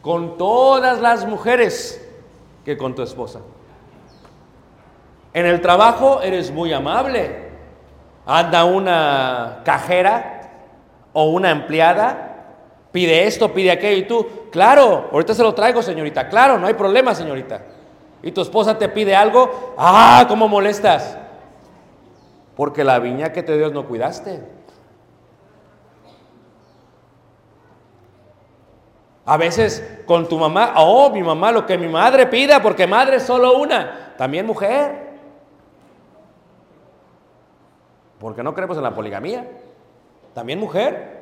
[0.00, 2.06] con todas las mujeres
[2.64, 3.40] que con tu esposa.
[5.32, 7.50] En el trabajo eres muy amable.
[8.26, 10.39] Anda una cajera
[11.12, 12.30] o una empleada,
[12.92, 16.74] pide esto, pide aquello y tú, claro, ahorita se lo traigo, señorita, claro, no hay
[16.74, 17.62] problema, señorita.
[18.22, 21.16] Y tu esposa te pide algo, ah, ¿cómo molestas?
[22.56, 24.42] Porque la viña que te dio no cuidaste.
[29.24, 33.16] A veces con tu mamá, oh, mi mamá, lo que mi madre pida, porque madre
[33.16, 35.10] es solo una, también mujer.
[38.18, 39.46] Porque no creemos en la poligamía,
[40.34, 41.20] también mujer.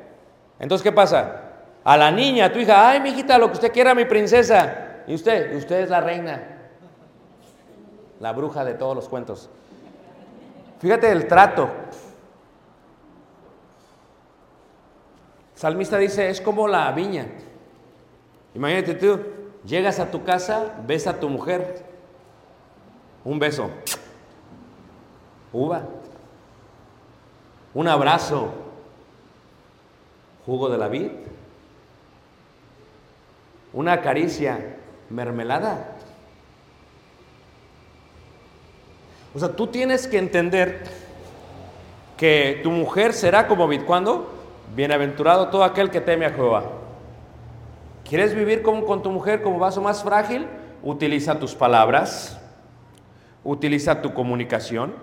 [0.59, 1.43] Entonces, ¿qué pasa?
[1.83, 5.03] A la niña, a tu hija, ay, mi lo que usted quiera, mi princesa.
[5.07, 6.41] Y usted, usted es la reina,
[8.19, 9.49] la bruja de todos los cuentos.
[10.79, 11.69] Fíjate el trato.
[15.55, 17.25] Salmista dice, es como la viña.
[18.53, 19.19] Imagínate tú,
[19.65, 21.83] llegas a tu casa, ves a tu mujer,
[23.23, 23.69] un beso,
[25.51, 25.83] uva,
[27.73, 28.51] un abrazo,
[30.49, 31.11] jugo de la vid,
[33.71, 34.77] una caricia,
[35.11, 35.95] mermelada.
[39.35, 40.83] O sea, tú tienes que entender
[42.17, 43.83] que tu mujer será como vid.
[43.83, 44.27] ¿Cuándo?
[44.75, 46.63] Bienaventurado todo aquel que teme a Jehová.
[48.03, 50.47] ¿Quieres vivir con, con tu mujer como vaso más frágil?
[50.81, 52.39] Utiliza tus palabras,
[53.43, 54.95] utiliza tu comunicación.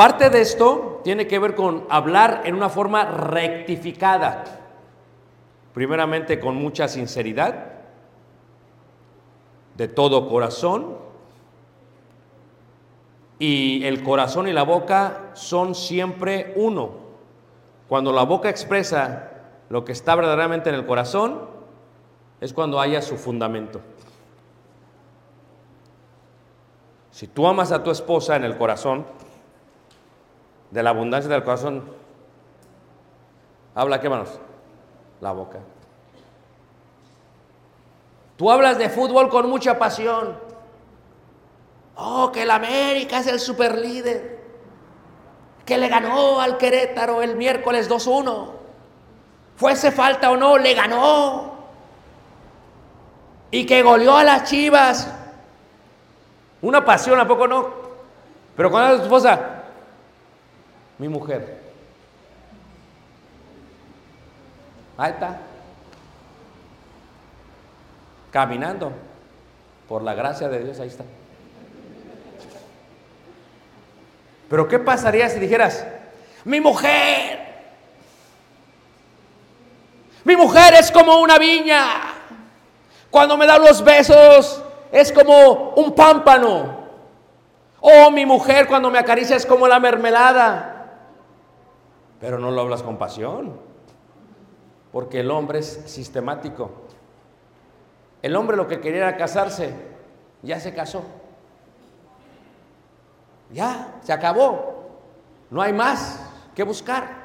[0.00, 4.44] Parte de esto tiene que ver con hablar en una forma rectificada.
[5.74, 7.66] Primeramente con mucha sinceridad,
[9.76, 10.96] de todo corazón.
[13.38, 16.92] Y el corazón y la boca son siempre uno.
[17.86, 19.32] Cuando la boca expresa
[19.68, 21.42] lo que está verdaderamente en el corazón,
[22.40, 23.82] es cuando haya su fundamento.
[27.10, 29.04] Si tú amas a tu esposa en el corazón,
[30.70, 31.84] de la abundancia del corazón,
[33.74, 34.38] habla qué manos?
[35.20, 35.58] La boca.
[38.36, 40.38] Tú hablas de fútbol con mucha pasión.
[41.96, 44.40] Oh, que el América es el super líder.
[45.66, 48.48] Que le ganó al Querétaro el miércoles 2-1.
[49.56, 51.52] Fuese falta o no, le ganó.
[53.50, 55.12] Y que goleó a las chivas.
[56.62, 57.68] Una pasión, ¿a poco no?
[58.56, 59.59] Pero cuando tu esposa,
[61.00, 61.58] mi mujer.
[64.98, 65.38] Ahí está.
[68.30, 68.92] Caminando.
[69.88, 71.04] Por la gracia de Dios, ahí está.
[74.50, 75.86] Pero ¿qué pasaría si dijeras,
[76.44, 77.48] mi mujer?
[80.24, 81.82] Mi mujer es como una viña.
[83.10, 86.78] Cuando me da los besos es como un pámpano.
[87.80, 90.79] Oh, mi mujer cuando me acaricia es como la mermelada.
[92.20, 93.58] Pero no lo hablas con pasión.
[94.92, 96.70] Porque el hombre es sistemático.
[98.22, 99.72] El hombre lo que quería era casarse.
[100.42, 101.02] Ya se casó.
[103.52, 104.90] Ya, se acabó.
[105.50, 106.20] No hay más
[106.54, 107.20] que buscar.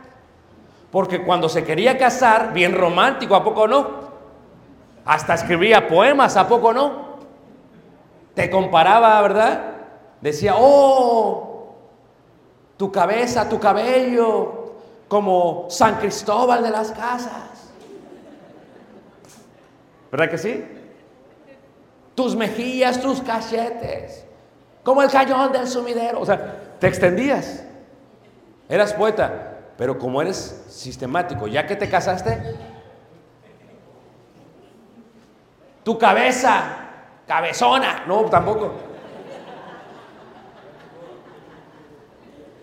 [0.92, 4.06] Porque cuando se quería casar, bien romántico, ¿a poco no?
[5.04, 7.16] Hasta escribía poemas, ¿a poco no?
[8.34, 9.76] Te comparaba, ¿verdad?
[10.22, 11.76] Decía, oh,
[12.78, 14.65] tu cabeza, tu cabello,
[15.08, 17.72] como San Cristóbal de las Casas.
[20.12, 20.64] ¿Verdad que sí?
[22.16, 24.26] Tus mejillas, tus cachetes,
[24.84, 26.22] como el cañón del sumidero.
[26.22, 27.64] O sea, te extendías.
[28.70, 32.56] Eras poeta, pero como eres sistemático, ya que te casaste,
[35.84, 36.64] tu cabeza,
[37.28, 38.74] cabezona, no, tampoco.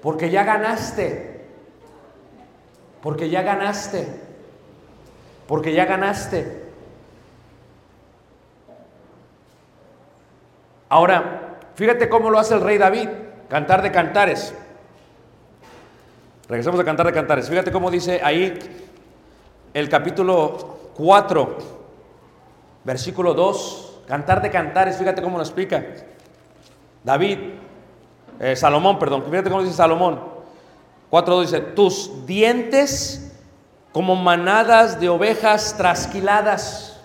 [0.02, 1.31] Porque ya ganaste.
[3.02, 4.06] Porque ya ganaste.
[5.46, 6.62] Porque ya ganaste.
[10.88, 13.08] Ahora, fíjate cómo lo hace el rey David,
[13.48, 14.54] cantar de cantares.
[16.48, 17.48] Regresamos a cantar de cantares.
[17.48, 18.58] Fíjate cómo dice ahí
[19.74, 21.58] el capítulo 4,
[22.84, 25.82] versículo 2, cantar de cantares, fíjate cómo lo explica.
[27.02, 27.38] David,
[28.38, 30.31] eh, Salomón, perdón, fíjate cómo dice Salomón.
[31.12, 33.36] 4.2 dice, tus dientes
[33.92, 36.98] como manadas de ovejas trasquiladas.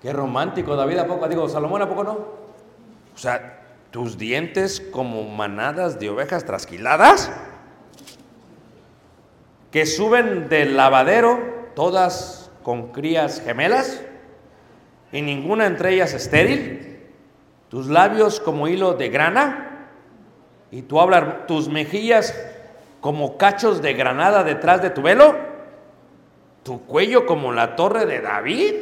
[0.00, 1.26] Qué romántico, David, ¿a poco?
[1.28, 2.12] Digo, Salomón, ¿a poco no?
[2.12, 3.60] O sea,
[3.90, 7.32] tus dientes como manadas de ovejas trasquiladas
[9.72, 11.40] que suben del lavadero,
[11.74, 14.00] todas con crías gemelas,
[15.10, 17.08] y ninguna entre ellas estéril,
[17.68, 19.88] tus labios como hilo de grana,
[20.70, 22.32] y tú hablas tus mejillas
[23.00, 25.34] como cachos de granada detrás de tu velo,
[26.62, 28.74] tu cuello como la torre de David.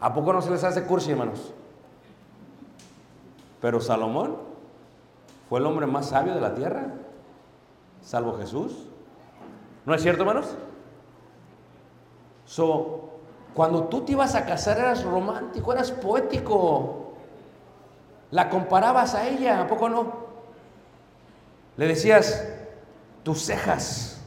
[0.00, 1.52] ¿A poco no se les hace cursi, hermanos?
[3.60, 4.36] Pero Salomón
[5.48, 6.86] fue el hombre más sabio de la tierra
[8.02, 8.72] salvo Jesús.
[9.86, 10.56] ¿No es cierto, hermanos?
[12.44, 13.10] So,
[13.54, 17.14] cuando tú te ibas a casar eras romántico, eras poético.
[18.30, 20.31] La comparabas a ella, ¿a poco no?
[21.76, 22.48] Le decías,
[23.22, 24.20] tus cejas,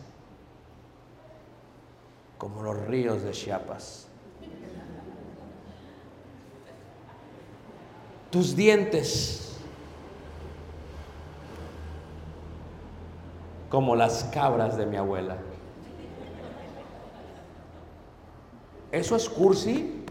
[2.38, 4.08] como los ríos de Chiapas.
[8.32, 9.58] Tus dientes,
[13.70, 15.38] como las cabras de mi abuela.
[18.92, 20.04] Eso es cursi,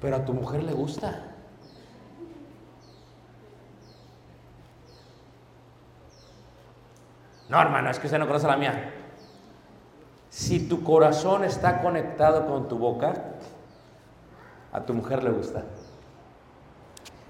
[0.00, 1.27] pero a tu mujer le gusta.
[7.48, 8.92] No, hermano, es que usted no conoce la mía.
[10.30, 13.14] Si tu corazón está conectado con tu boca,
[14.72, 15.64] a tu mujer le gusta.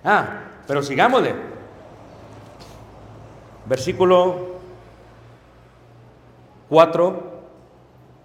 [0.04, 1.34] Ah, pero sigámosle.
[3.66, 4.58] Versículo
[6.68, 7.22] 4,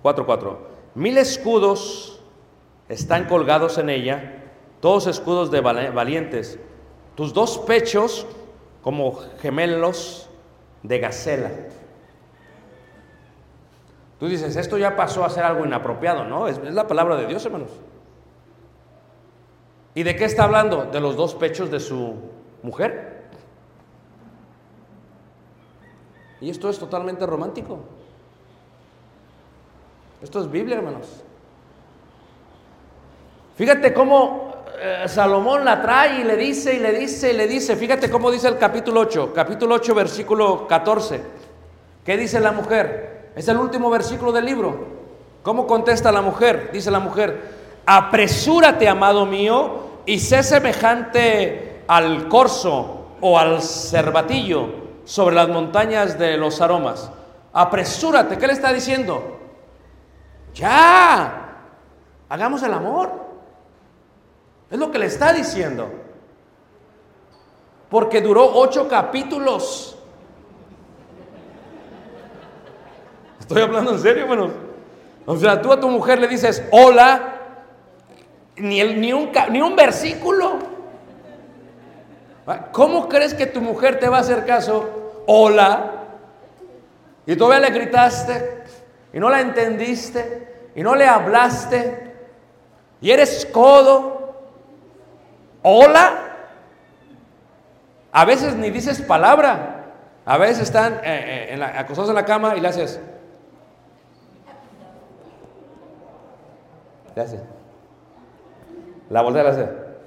[0.02, 0.68] 4, 4.
[0.96, 2.22] Mil escudos
[2.90, 4.44] están colgados en ella,
[4.80, 6.60] todos escudos de valientes.
[7.16, 8.26] Tus dos pechos
[8.82, 10.30] como gemelos
[10.82, 11.52] de gacela.
[14.24, 16.48] Tú dices, esto ya pasó a ser algo inapropiado, ¿no?
[16.48, 17.72] Es, la palabra de Dios, hermanos.
[19.96, 20.86] ¿Y de qué está hablando?
[20.86, 22.16] De los dos pechos de su
[22.62, 23.26] mujer.
[26.40, 27.80] Y esto es totalmente romántico.
[30.22, 31.22] Esto es Biblia, hermanos.
[33.58, 37.76] Fíjate cómo eh, Salomón la trae y le dice y le dice y le dice.
[37.76, 41.22] Fíjate cómo dice el capítulo 8, capítulo 8, versículo 14.
[42.06, 43.23] ¿Qué dice la mujer?
[43.36, 44.94] Es el último versículo del libro.
[45.42, 46.70] ¿Cómo contesta la mujer?
[46.72, 47.54] Dice la mujer,
[47.86, 54.68] apresúrate, amado mío, y sé semejante al corzo o al cervatillo
[55.06, 57.12] sobre las montañas de los aromas.
[57.52, 59.40] Apresúrate, ¿qué le está diciendo?
[60.54, 61.58] Ya,
[62.30, 63.12] hagamos el amor.
[64.70, 65.90] Es lo que le está diciendo.
[67.90, 69.98] Porque duró ocho capítulos.
[73.54, 74.52] Estoy hablando en serio, hermanos.
[75.28, 77.36] O sea, tú a tu mujer le dices, hola,
[78.56, 80.58] ni, el, ni, un, ni un versículo.
[82.72, 85.22] ¿Cómo crees que tu mujer te va a hacer caso?
[85.28, 85.92] Hola.
[87.28, 88.64] Y todavía le gritaste
[89.14, 92.12] y no la entendiste y no le hablaste
[93.02, 94.34] y eres codo.
[95.62, 96.38] Hola.
[98.12, 99.92] A veces ni dices palabra.
[100.26, 103.00] A veces están eh, eh, acostados en la cama y le haces.
[107.22, 107.42] Haces.
[109.10, 109.98] La voltea a hacer.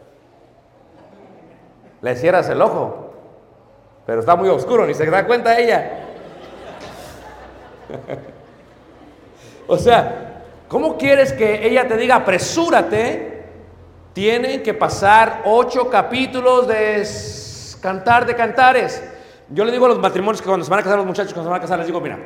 [2.03, 3.13] Le cierras el ojo.
[4.07, 6.03] Pero está muy oscuro, ni se da cuenta ella.
[9.69, 13.37] O sea, ¿cómo quieres que ella te diga apresúrate
[14.17, 17.05] tienen que pasar ocho capítulos de
[17.83, 19.03] cantar de cantares.
[19.51, 21.51] Yo le digo a los matrimonios que cuando se van a casar los muchachos, cuando
[21.51, 22.19] se van a casar, les digo, mira,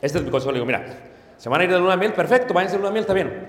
[0.00, 0.86] este es mi consejo, le digo, mira,
[1.36, 3.12] se van a ir de luna de miel, perfecto, váyanse de luna de miel, está
[3.12, 3.48] bien.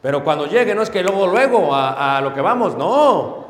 [0.00, 3.46] Pero cuando llegue, no es que luego, luego, a, a lo que vamos, no.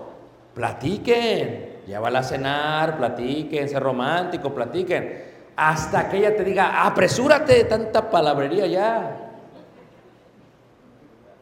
[0.54, 5.28] Platiquen, llévala a cenar, platiquen, ser romántico, platiquen.
[5.56, 9.28] Hasta que ella te diga, apresúrate, tanta palabrería ya.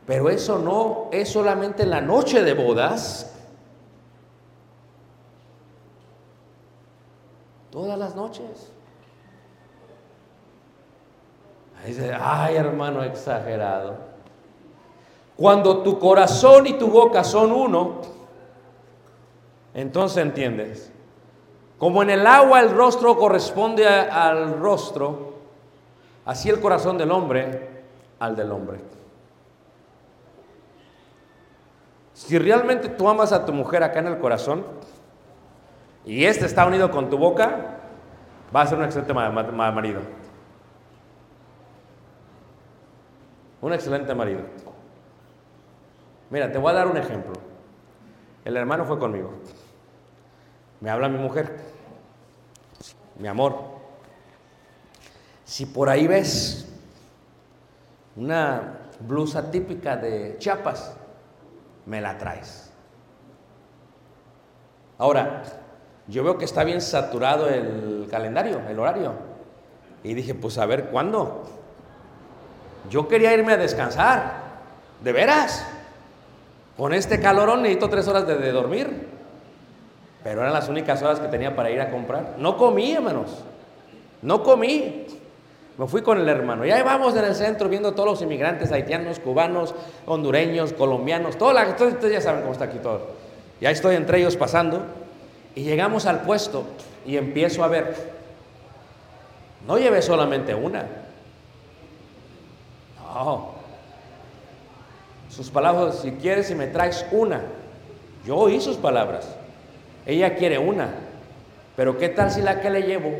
[0.06, 3.32] Pero eso no es solamente en la noche de bodas.
[7.70, 8.72] Todas las noches.
[11.78, 14.05] Ahí dice, ay hermano exagerado.
[15.36, 18.00] Cuando tu corazón y tu boca son uno,
[19.74, 20.90] entonces entiendes.
[21.78, 25.34] Como en el agua el rostro corresponde al rostro,
[26.24, 27.84] así el corazón del hombre
[28.18, 28.80] al del hombre.
[32.14, 34.64] Si realmente tú amas a tu mujer acá en el corazón
[36.06, 37.76] y este está unido con tu boca,
[38.54, 40.00] va a ser un excelente ma- ma- ma- marido.
[43.60, 44.40] Un excelente marido.
[46.30, 47.34] Mira, te voy a dar un ejemplo.
[48.44, 49.32] El hermano fue conmigo.
[50.80, 51.56] Me habla mi mujer.
[53.18, 53.76] Mi amor.
[55.44, 56.68] Si por ahí ves
[58.16, 60.96] una blusa típica de Chiapas,
[61.86, 62.72] me la traes.
[64.98, 65.42] Ahora,
[66.08, 69.12] yo veo que está bien saturado el calendario, el horario.
[70.02, 71.44] Y dije, pues a ver, ¿cuándo?
[72.90, 74.46] Yo quería irme a descansar.
[75.02, 75.66] ¿De veras?
[76.76, 79.08] Con este calorón necesito tres horas de, dormir.
[80.22, 82.34] Pero eran las únicas horas que tenía para ir a comprar.
[82.38, 83.44] No comí, hermanos.
[84.22, 85.06] No comí.
[85.78, 86.66] Me fui con el hermano.
[86.66, 89.74] Y ahí vamos en el centro viendo todos los inmigrantes haitianos, cubanos,
[90.06, 91.38] hondureños, colombianos.
[91.38, 93.08] Toda la, ustedes ustedes ya saben cómo está aquí todo.
[93.60, 94.82] Y ahí estoy entre ellos pasando.
[95.54, 96.64] Y llegamos al puesto
[97.06, 97.94] y empiezo a ver.
[99.66, 100.84] No llevé solamente una.
[102.98, 103.55] No.
[105.36, 107.42] Sus palabras, si quieres, si me traes una.
[108.24, 109.36] Yo oí sus palabras.
[110.06, 110.94] Ella quiere una.
[111.76, 113.12] Pero ¿qué tal si la que le llevo?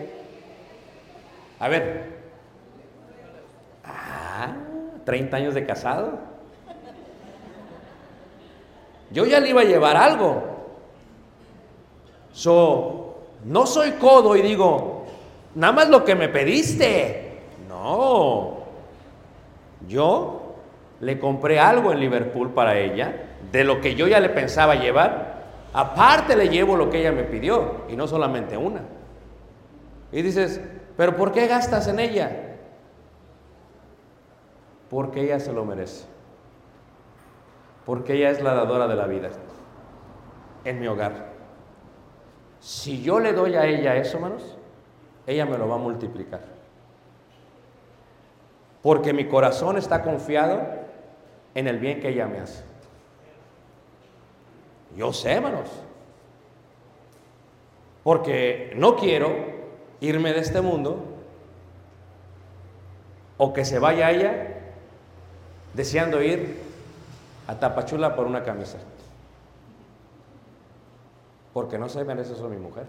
[1.61, 2.17] A ver.
[3.85, 4.55] Ah,
[5.05, 6.19] 30 años de casado.
[9.11, 10.43] Yo ya le iba a llevar algo.
[12.33, 15.05] So, no soy codo y digo,
[15.55, 17.43] nada más lo que me pediste.
[17.69, 18.57] No.
[19.87, 20.45] Yo
[21.01, 23.14] le compré algo en Liverpool para ella,
[23.53, 25.36] de lo que yo ya le pensaba llevar.
[25.72, 28.82] Aparte le llevo lo que ella me pidió, y no solamente una.
[30.12, 30.61] Y dices,
[30.97, 32.57] pero ¿por qué gastas en ella?
[34.88, 36.07] Porque ella se lo merece.
[37.84, 39.30] Porque ella es la dadora de la vida
[40.64, 41.36] en mi hogar.
[42.59, 44.57] Si yo le doy a ella eso, hermanos,
[45.26, 46.40] ella me lo va a multiplicar.
[48.82, 50.86] Porque mi corazón está confiado
[51.57, 52.63] en el bien que ella me hace.
[54.95, 55.71] Yo sé, hermanos.
[58.05, 59.35] Porque no quiero
[60.01, 61.03] irme de este mundo
[63.39, 64.61] o que se vaya ella
[65.73, 66.61] deseando ir
[67.47, 68.77] a Tapachula por una camisa.
[71.55, 72.87] Porque no se merece eso mi mujer.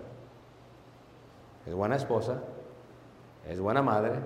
[1.66, 2.42] Es buena esposa,
[3.48, 4.20] es buena madre,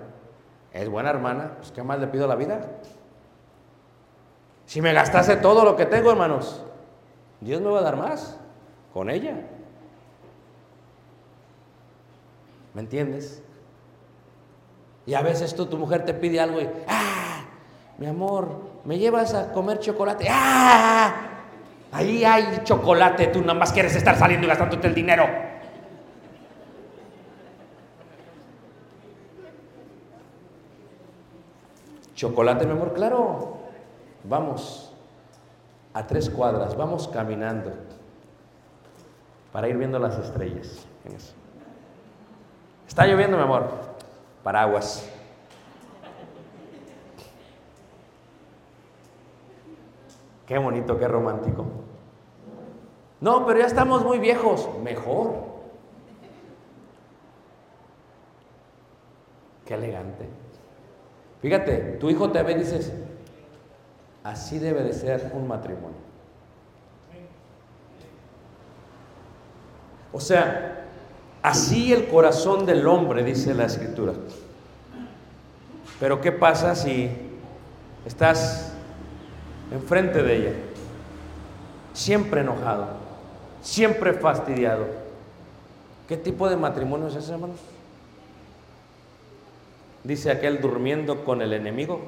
[0.72, 1.54] es buena hermana.
[1.58, 2.60] Pues ¿qué más le pido a la vida?
[4.66, 6.62] Si me gastase todo lo que tengo, hermanos,
[7.40, 8.38] Dios me va a dar más
[8.92, 9.36] con ella.
[12.74, 13.42] ¿Me entiendes?
[15.04, 17.44] Y a veces tú, tu mujer te pide algo y, ¡ah!
[17.98, 20.26] Mi amor, ¿me llevas a comer chocolate?
[20.30, 21.14] ¡Ah!
[21.90, 25.26] Ahí hay chocolate, tú nada más quieres estar saliendo y gastándote el dinero.
[32.14, 33.61] Chocolate, mi amor, claro.
[34.24, 34.92] Vamos
[35.94, 37.72] a tres cuadras, vamos caminando
[39.52, 40.84] para ir viendo las estrellas.
[42.86, 43.68] Está lloviendo, mi amor.
[44.42, 45.08] Paraguas.
[50.46, 51.64] Qué bonito, qué romántico.
[53.20, 54.68] No, pero ya estamos muy viejos.
[54.82, 55.34] Mejor.
[59.64, 60.28] Qué elegante.
[61.40, 62.92] Fíjate, tu hijo te ve y dices,
[64.24, 66.12] así debe de ser un matrimonio.
[70.12, 70.84] O sea,
[71.42, 74.12] así el corazón del hombre, dice la escritura.
[75.98, 77.10] Pero ¿qué pasa si
[78.04, 78.72] estás
[79.72, 80.52] enfrente de ella
[81.92, 82.88] siempre enojado,
[83.62, 84.86] siempre fastidiado.
[86.08, 87.58] ¿Qué tipo de matrimonio es ese, hermanos?
[90.04, 92.00] Dice aquel durmiendo con el enemigo.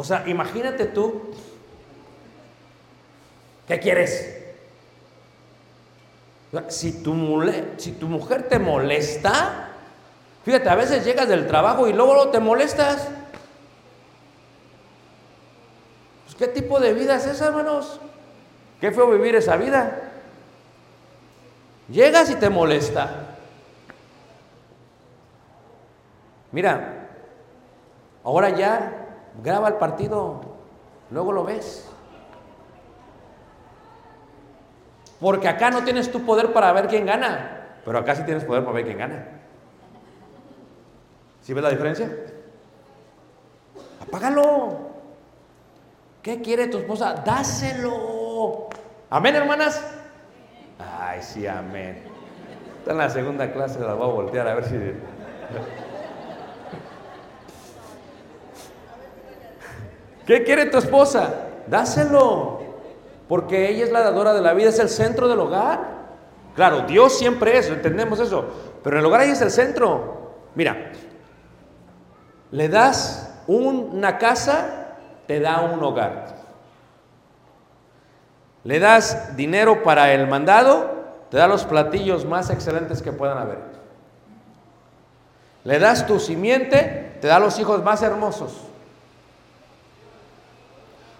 [0.00, 1.24] O sea, imagínate tú,
[3.68, 4.34] ¿qué quieres?
[6.68, 9.68] Si tu, mujer te molesta,
[10.42, 13.08] fíjate, a veces llegas del trabajo y luego, te molestas.
[16.24, 18.00] Pues, ¿Qué tipo de vida es esa, hermanos?
[18.80, 20.12] Qué feo vivir esa vida.
[21.90, 23.36] Llegas y te molesta.
[26.52, 27.06] Mira,
[28.24, 28.99] ahora ya
[29.42, 30.40] graba el partido,
[31.10, 31.88] luego lo ves.
[35.20, 38.62] Porque acá no tienes tu poder para ver quién gana, pero acá sí tienes poder
[38.62, 39.28] para ver quién gana.
[41.42, 42.10] ¿Sí ves la diferencia?
[44.00, 44.90] Apágalo.
[46.22, 47.14] ¿Qué quiere tu esposa?
[47.24, 48.68] Dáselo.
[49.08, 49.82] Amén, hermanas.
[50.78, 52.02] Ay, sí, amén.
[52.78, 54.76] Está en la segunda clase, la voy a voltear a ver si.
[60.30, 61.34] ¿Qué quiere tu esposa?
[61.66, 62.60] Dáselo.
[63.26, 65.80] Porque ella es la dadora de la vida, es el centro del hogar.
[66.54, 68.44] Claro, Dios siempre es, entendemos eso.
[68.84, 70.36] Pero el hogar ella es el centro.
[70.54, 70.92] Mira,
[72.52, 74.94] le das una casa,
[75.26, 76.36] te da un hogar.
[78.62, 80.92] Le das dinero para el mandado,
[81.28, 83.58] te da los platillos más excelentes que puedan haber.
[85.64, 88.69] Le das tu simiente, te da los hijos más hermosos.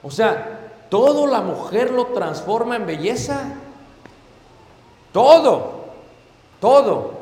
[0.03, 3.45] O sea, todo la mujer lo transforma en belleza.
[5.13, 5.85] Todo,
[6.61, 7.21] todo.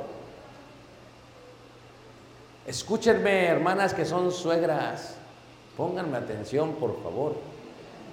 [2.67, 5.17] Escúchenme, hermanas que son suegras.
[5.77, 7.37] Pónganme atención, por favor.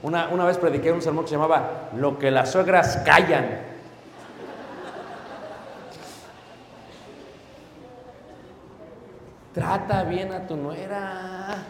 [0.03, 3.75] Una, una vez prediqué un sermón que se llamaba Lo que las suegras callan.
[9.53, 11.63] Trata bien a tu nuera.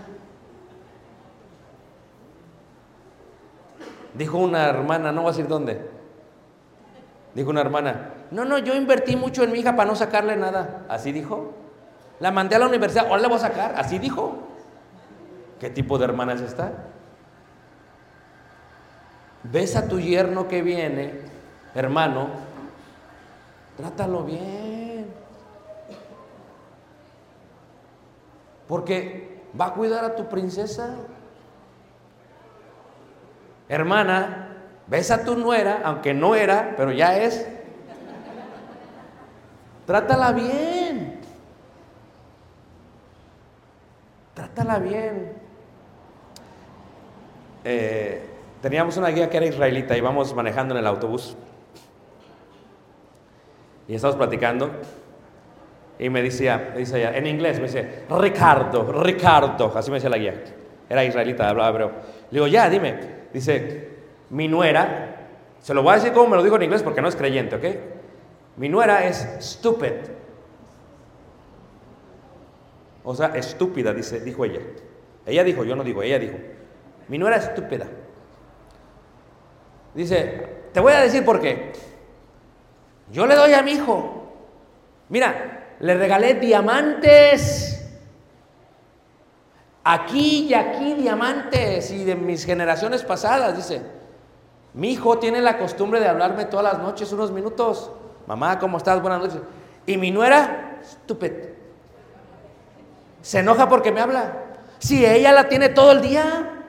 [4.18, 5.90] Dijo una hermana, no voy a decir dónde.
[7.34, 10.86] Dijo una hermana, no, no, yo invertí mucho en mi hija para no sacarle nada.
[10.90, 11.54] Así dijo.
[12.22, 13.74] La mandé a la universidad, ahora le voy a sacar.
[13.78, 14.40] Así dijo.
[15.60, 16.72] ¿Qué tipo de hermana es esta?
[19.44, 21.22] Ves a tu yerno que viene,
[21.76, 22.30] hermano,
[23.78, 25.14] trátalo bien.
[28.68, 30.96] Porque va a cuidar a tu princesa.
[33.68, 34.50] Hermana,
[34.88, 37.48] ves a tu nuera, aunque no era, pero ya es.
[39.86, 41.20] Trátala bien.
[44.34, 45.34] Trátala bien.
[47.64, 48.24] Eh,
[48.62, 51.36] teníamos una guía que era israelita, íbamos manejando en el autobús.
[53.88, 54.72] Y estamos platicando.
[55.98, 60.18] Y me decía, dice ella, en inglés, me dice, Ricardo, Ricardo, así me decía la
[60.18, 60.44] guía.
[60.90, 61.92] Era israelita, hablaba hebreo.
[62.32, 63.00] Le digo, ya, dime.
[63.34, 63.90] Dice,
[64.30, 65.28] mi nuera,
[65.62, 67.56] se lo voy a decir como me lo dijo en inglés porque no es creyente,
[67.56, 67.66] ¿ok?
[68.58, 69.94] Mi nuera es stupid.
[73.04, 74.62] O sea, estúpida, dice, dijo ella.
[75.26, 76.38] Ella dijo, yo no digo, ella dijo.
[77.08, 77.86] Mi nuera es estúpida.
[79.94, 81.72] Dice, te voy a decir por qué.
[83.12, 84.34] Yo le doy a mi hijo.
[85.10, 87.75] Mira, le regalé diamantes.
[89.88, 93.84] Aquí y aquí diamantes y de mis generaciones pasadas, dice.
[94.74, 97.92] Mi hijo tiene la costumbre de hablarme todas las noches unos minutos.
[98.26, 99.00] Mamá, ¿cómo estás?
[99.00, 99.40] Buenas noches.
[99.86, 101.36] Y mi nuera, estúpida.
[103.22, 104.34] Se enoja porque me habla.
[104.80, 106.64] Si ella la tiene todo el día,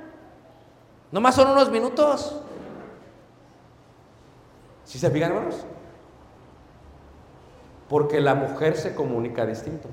[1.10, 2.38] nomás son unos minutos.
[4.84, 5.64] ¿Sí se fijan, hermanos?
[7.88, 9.88] Porque la mujer se comunica distinto.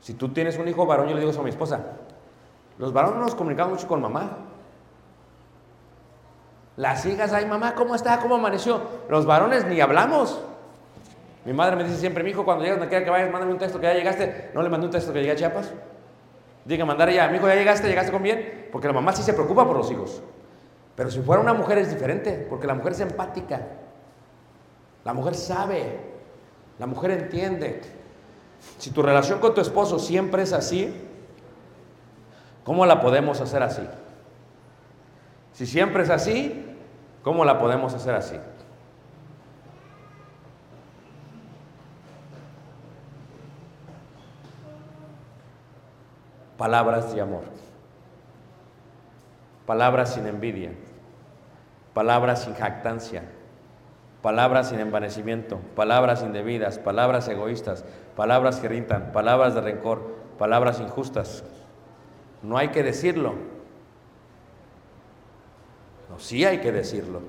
[0.00, 1.80] Si tú tienes un hijo varón, yo le digo eso a mi esposa.
[2.78, 4.38] Los varones nos comunicamos mucho con mamá.
[6.76, 8.18] Las hijas, ay mamá, ¿cómo está?
[8.20, 8.80] ¿Cómo amaneció?
[9.08, 10.40] Los varones ni hablamos.
[11.44, 13.58] Mi madre me dice siempre, mi hijo, cuando llegas, me quiera que vayas, mándame un
[13.58, 14.50] texto que ya llegaste.
[14.54, 15.72] No le mandé un texto que llegué a Chiapas.
[16.64, 18.68] Diga, mandar ella, mi hijo, ya llegaste, llegaste con bien.
[18.72, 20.22] Porque la mamá sí se preocupa por los hijos.
[20.96, 23.60] Pero si fuera una mujer es diferente, porque la mujer es empática.
[25.04, 25.98] La mujer sabe.
[26.78, 27.80] La mujer entiende.
[28.78, 30.94] Si tu relación con tu esposo siempre es así,
[32.64, 33.82] ¿cómo la podemos hacer así?
[35.52, 36.76] Si siempre es así,
[37.22, 38.36] ¿cómo la podemos hacer así?
[46.56, 47.44] Palabras de amor.
[49.66, 50.72] Palabras sin envidia.
[51.94, 53.24] palabras sin jactancia,
[54.22, 57.84] palabras sin envanecimiento, palabras indebidas, palabras egoístas,
[58.16, 60.02] palabras que irritan, palabras de rencor,
[60.38, 61.44] palabras injustas.
[62.42, 63.34] No hay que decirlo.
[66.08, 67.20] No, sí hay que decirlo.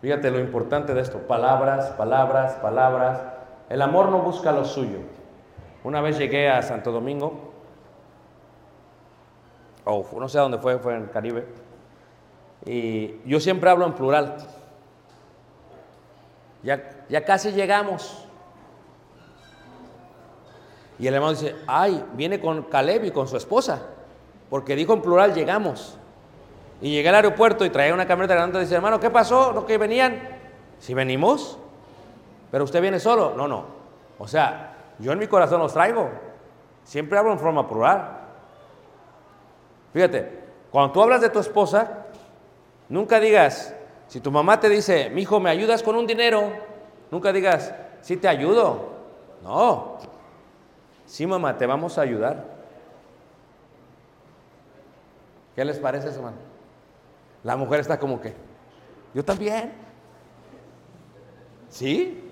[0.00, 3.20] Fíjate lo importante de esto, palabras, palabras, palabras.
[3.68, 4.98] El amor no busca lo suyo.
[5.84, 7.51] Una vez llegué a Santo Domingo,
[9.84, 11.46] o no sé dónde fue, fue en el Caribe,
[12.64, 14.36] y yo siempre hablo en plural.
[16.62, 18.24] Ya, ya casi llegamos.
[20.98, 23.82] Y el hermano dice, ay, viene con Caleb y con su esposa,
[24.48, 25.98] porque dijo en plural, llegamos.
[26.80, 29.52] Y llegué al aeropuerto y traía una camioneta grande y dice, hermano, ¿qué pasó?
[29.52, 30.20] ¿No que venían?
[30.78, 31.58] Si venimos,
[32.50, 33.34] pero usted viene solo.
[33.36, 33.64] No, no.
[34.18, 36.10] O sea, yo en mi corazón los traigo.
[36.84, 38.21] Siempre hablo en forma plural.
[39.92, 40.40] Fíjate,
[40.70, 42.06] cuando tú hablas de tu esposa,
[42.88, 43.74] nunca digas,
[44.08, 46.52] si tu mamá te dice, mi hijo, ¿me ayudas con un dinero?
[47.10, 48.90] Nunca digas, sí te ayudo.
[49.42, 49.98] No.
[51.04, 52.44] Sí, mamá, te vamos a ayudar.
[55.54, 56.36] ¿Qué les parece eso, hermano?
[57.44, 58.32] La mujer está como que,
[59.12, 59.72] yo también.
[61.68, 62.30] ¿Sí?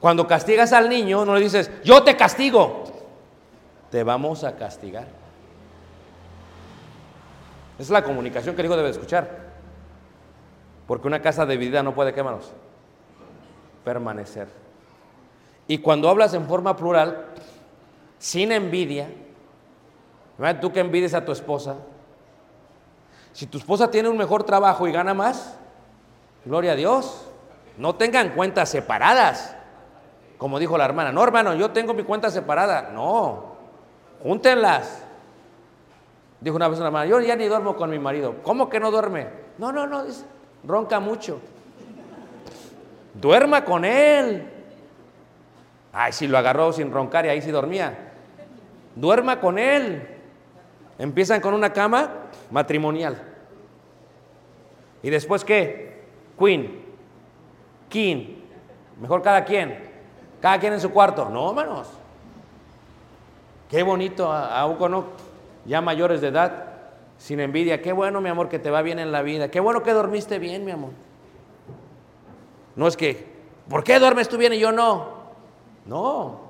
[0.00, 2.84] Cuando castigas al niño, no le dices, yo te castigo.
[3.90, 5.23] Te vamos a castigar.
[7.74, 9.52] Esa es la comunicación que el hijo debe escuchar.
[10.86, 12.24] Porque una casa dividida no puede, ¿qué?
[13.84, 14.48] Permanecer.
[15.66, 17.26] Y cuando hablas en forma plural,
[18.18, 19.08] sin envidia,
[20.60, 21.76] tú que envidies a tu esposa,
[23.32, 25.56] si tu esposa tiene un mejor trabajo y gana más,
[26.44, 27.26] gloria a Dios.
[27.76, 29.56] No tengan cuentas separadas.
[30.38, 32.90] Como dijo la hermana, no hermano, yo tengo mi cuenta separada.
[32.92, 33.56] No,
[34.22, 35.03] júntenlas.
[36.44, 38.34] Dijo una vez una hermana, yo ya ni duermo con mi marido.
[38.42, 39.28] ¿Cómo que no duerme?
[39.56, 40.04] No, no, no,
[40.62, 41.40] ronca mucho.
[43.14, 44.46] Duerma con él.
[45.90, 48.12] Ay, si lo agarró sin roncar y ahí sí dormía.
[48.94, 50.06] Duerma con él.
[50.98, 52.10] Empiezan con una cama
[52.50, 53.22] matrimonial.
[55.02, 56.04] ¿Y después qué?
[56.38, 56.84] Queen,
[57.88, 58.36] King.
[59.00, 59.78] Mejor cada quien.
[60.42, 61.30] Cada quien en su cuarto.
[61.30, 61.88] No, hermanos.
[63.70, 65.06] Qué bonito, a no,
[65.66, 66.64] ya mayores de edad,
[67.18, 67.80] sin envidia.
[67.82, 69.50] Qué bueno, mi amor, que te va bien en la vida.
[69.50, 70.90] Qué bueno que dormiste bien, mi amor.
[72.76, 73.26] No es que,
[73.68, 75.24] ¿por qué duermes tú bien y yo no?
[75.86, 76.40] No.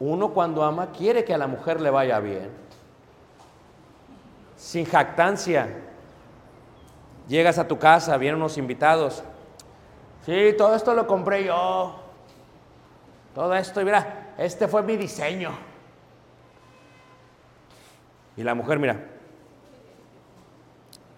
[0.00, 2.50] Uno cuando ama quiere que a la mujer le vaya bien.
[4.56, 5.68] Sin jactancia.
[7.28, 9.22] Llegas a tu casa, vienen unos invitados.
[10.24, 11.94] Sí, todo esto lo compré yo.
[13.34, 15.67] Todo esto, y mira, este fue mi diseño.
[18.38, 19.04] Y la mujer, mira.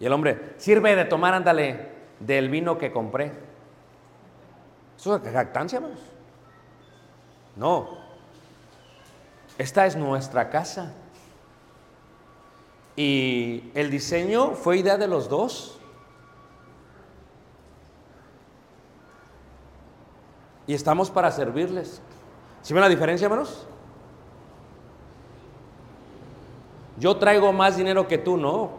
[0.01, 3.31] Y el hombre, sirve de tomar, ándale, del vino que compré.
[4.97, 6.01] ¿Eso es jactancia, más?
[7.57, 7.99] No.
[9.59, 10.95] Esta es nuestra casa.
[12.97, 15.79] Y el diseño fue idea de los dos.
[20.67, 22.01] Y estamos para servirles.
[22.63, 23.67] ¿Sí ven la diferencia, hermanos?
[27.01, 28.71] Yo traigo más dinero que tú, no.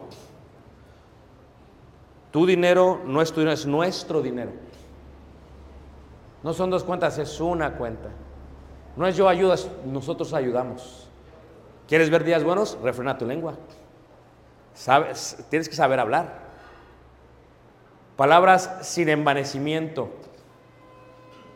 [2.29, 4.51] Tu dinero no es tu dinero, es nuestro dinero.
[6.43, 8.09] No son dos cuentas, es una cuenta.
[8.95, 11.09] No es yo ayudas, nosotros ayudamos.
[11.87, 12.77] ¿Quieres ver días buenos?
[12.83, 13.55] Refrena tu lengua.
[14.75, 16.41] Sabes, tienes que saber hablar.
[18.15, 20.11] Palabras sin envanecimiento.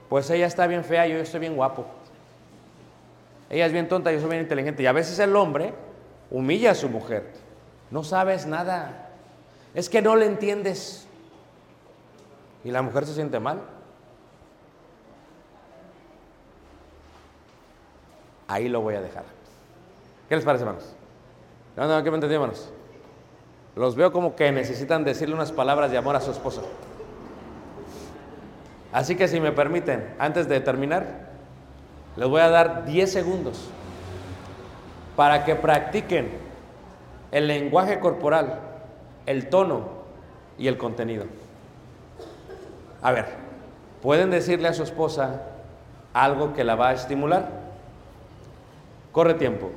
[0.10, 1.86] Pues ella está bien fea, yo estoy bien guapo.
[3.52, 4.82] Ella es bien tonta, yo soy bien inteligente.
[4.82, 5.74] Y a veces el hombre
[6.36, 7.32] humilla a su mujer.
[7.90, 9.10] No sabes nada.
[9.74, 11.08] Es que no le entiendes.
[12.66, 13.62] Y la mujer se siente mal.
[18.50, 19.24] Ahí lo voy a dejar.
[20.28, 20.94] ¿Qué les parece, hermanos?
[21.76, 22.70] ¿Qué me entendí, hermanos?
[23.76, 26.68] Los veo como que necesitan decirle unas palabras de amor a su esposo.
[28.92, 31.30] Así que si me permiten, antes de terminar,
[32.18, 33.70] les voy a dar 10 segundos
[35.16, 36.30] para que practiquen
[37.32, 38.60] el lenguaje corporal,
[39.26, 39.88] el tono
[40.58, 41.26] y el contenido.
[43.02, 43.26] A ver,
[44.02, 45.42] ¿pueden decirle a su esposa
[46.14, 47.50] algo que la va a estimular?
[49.12, 49.70] Corre tiempo.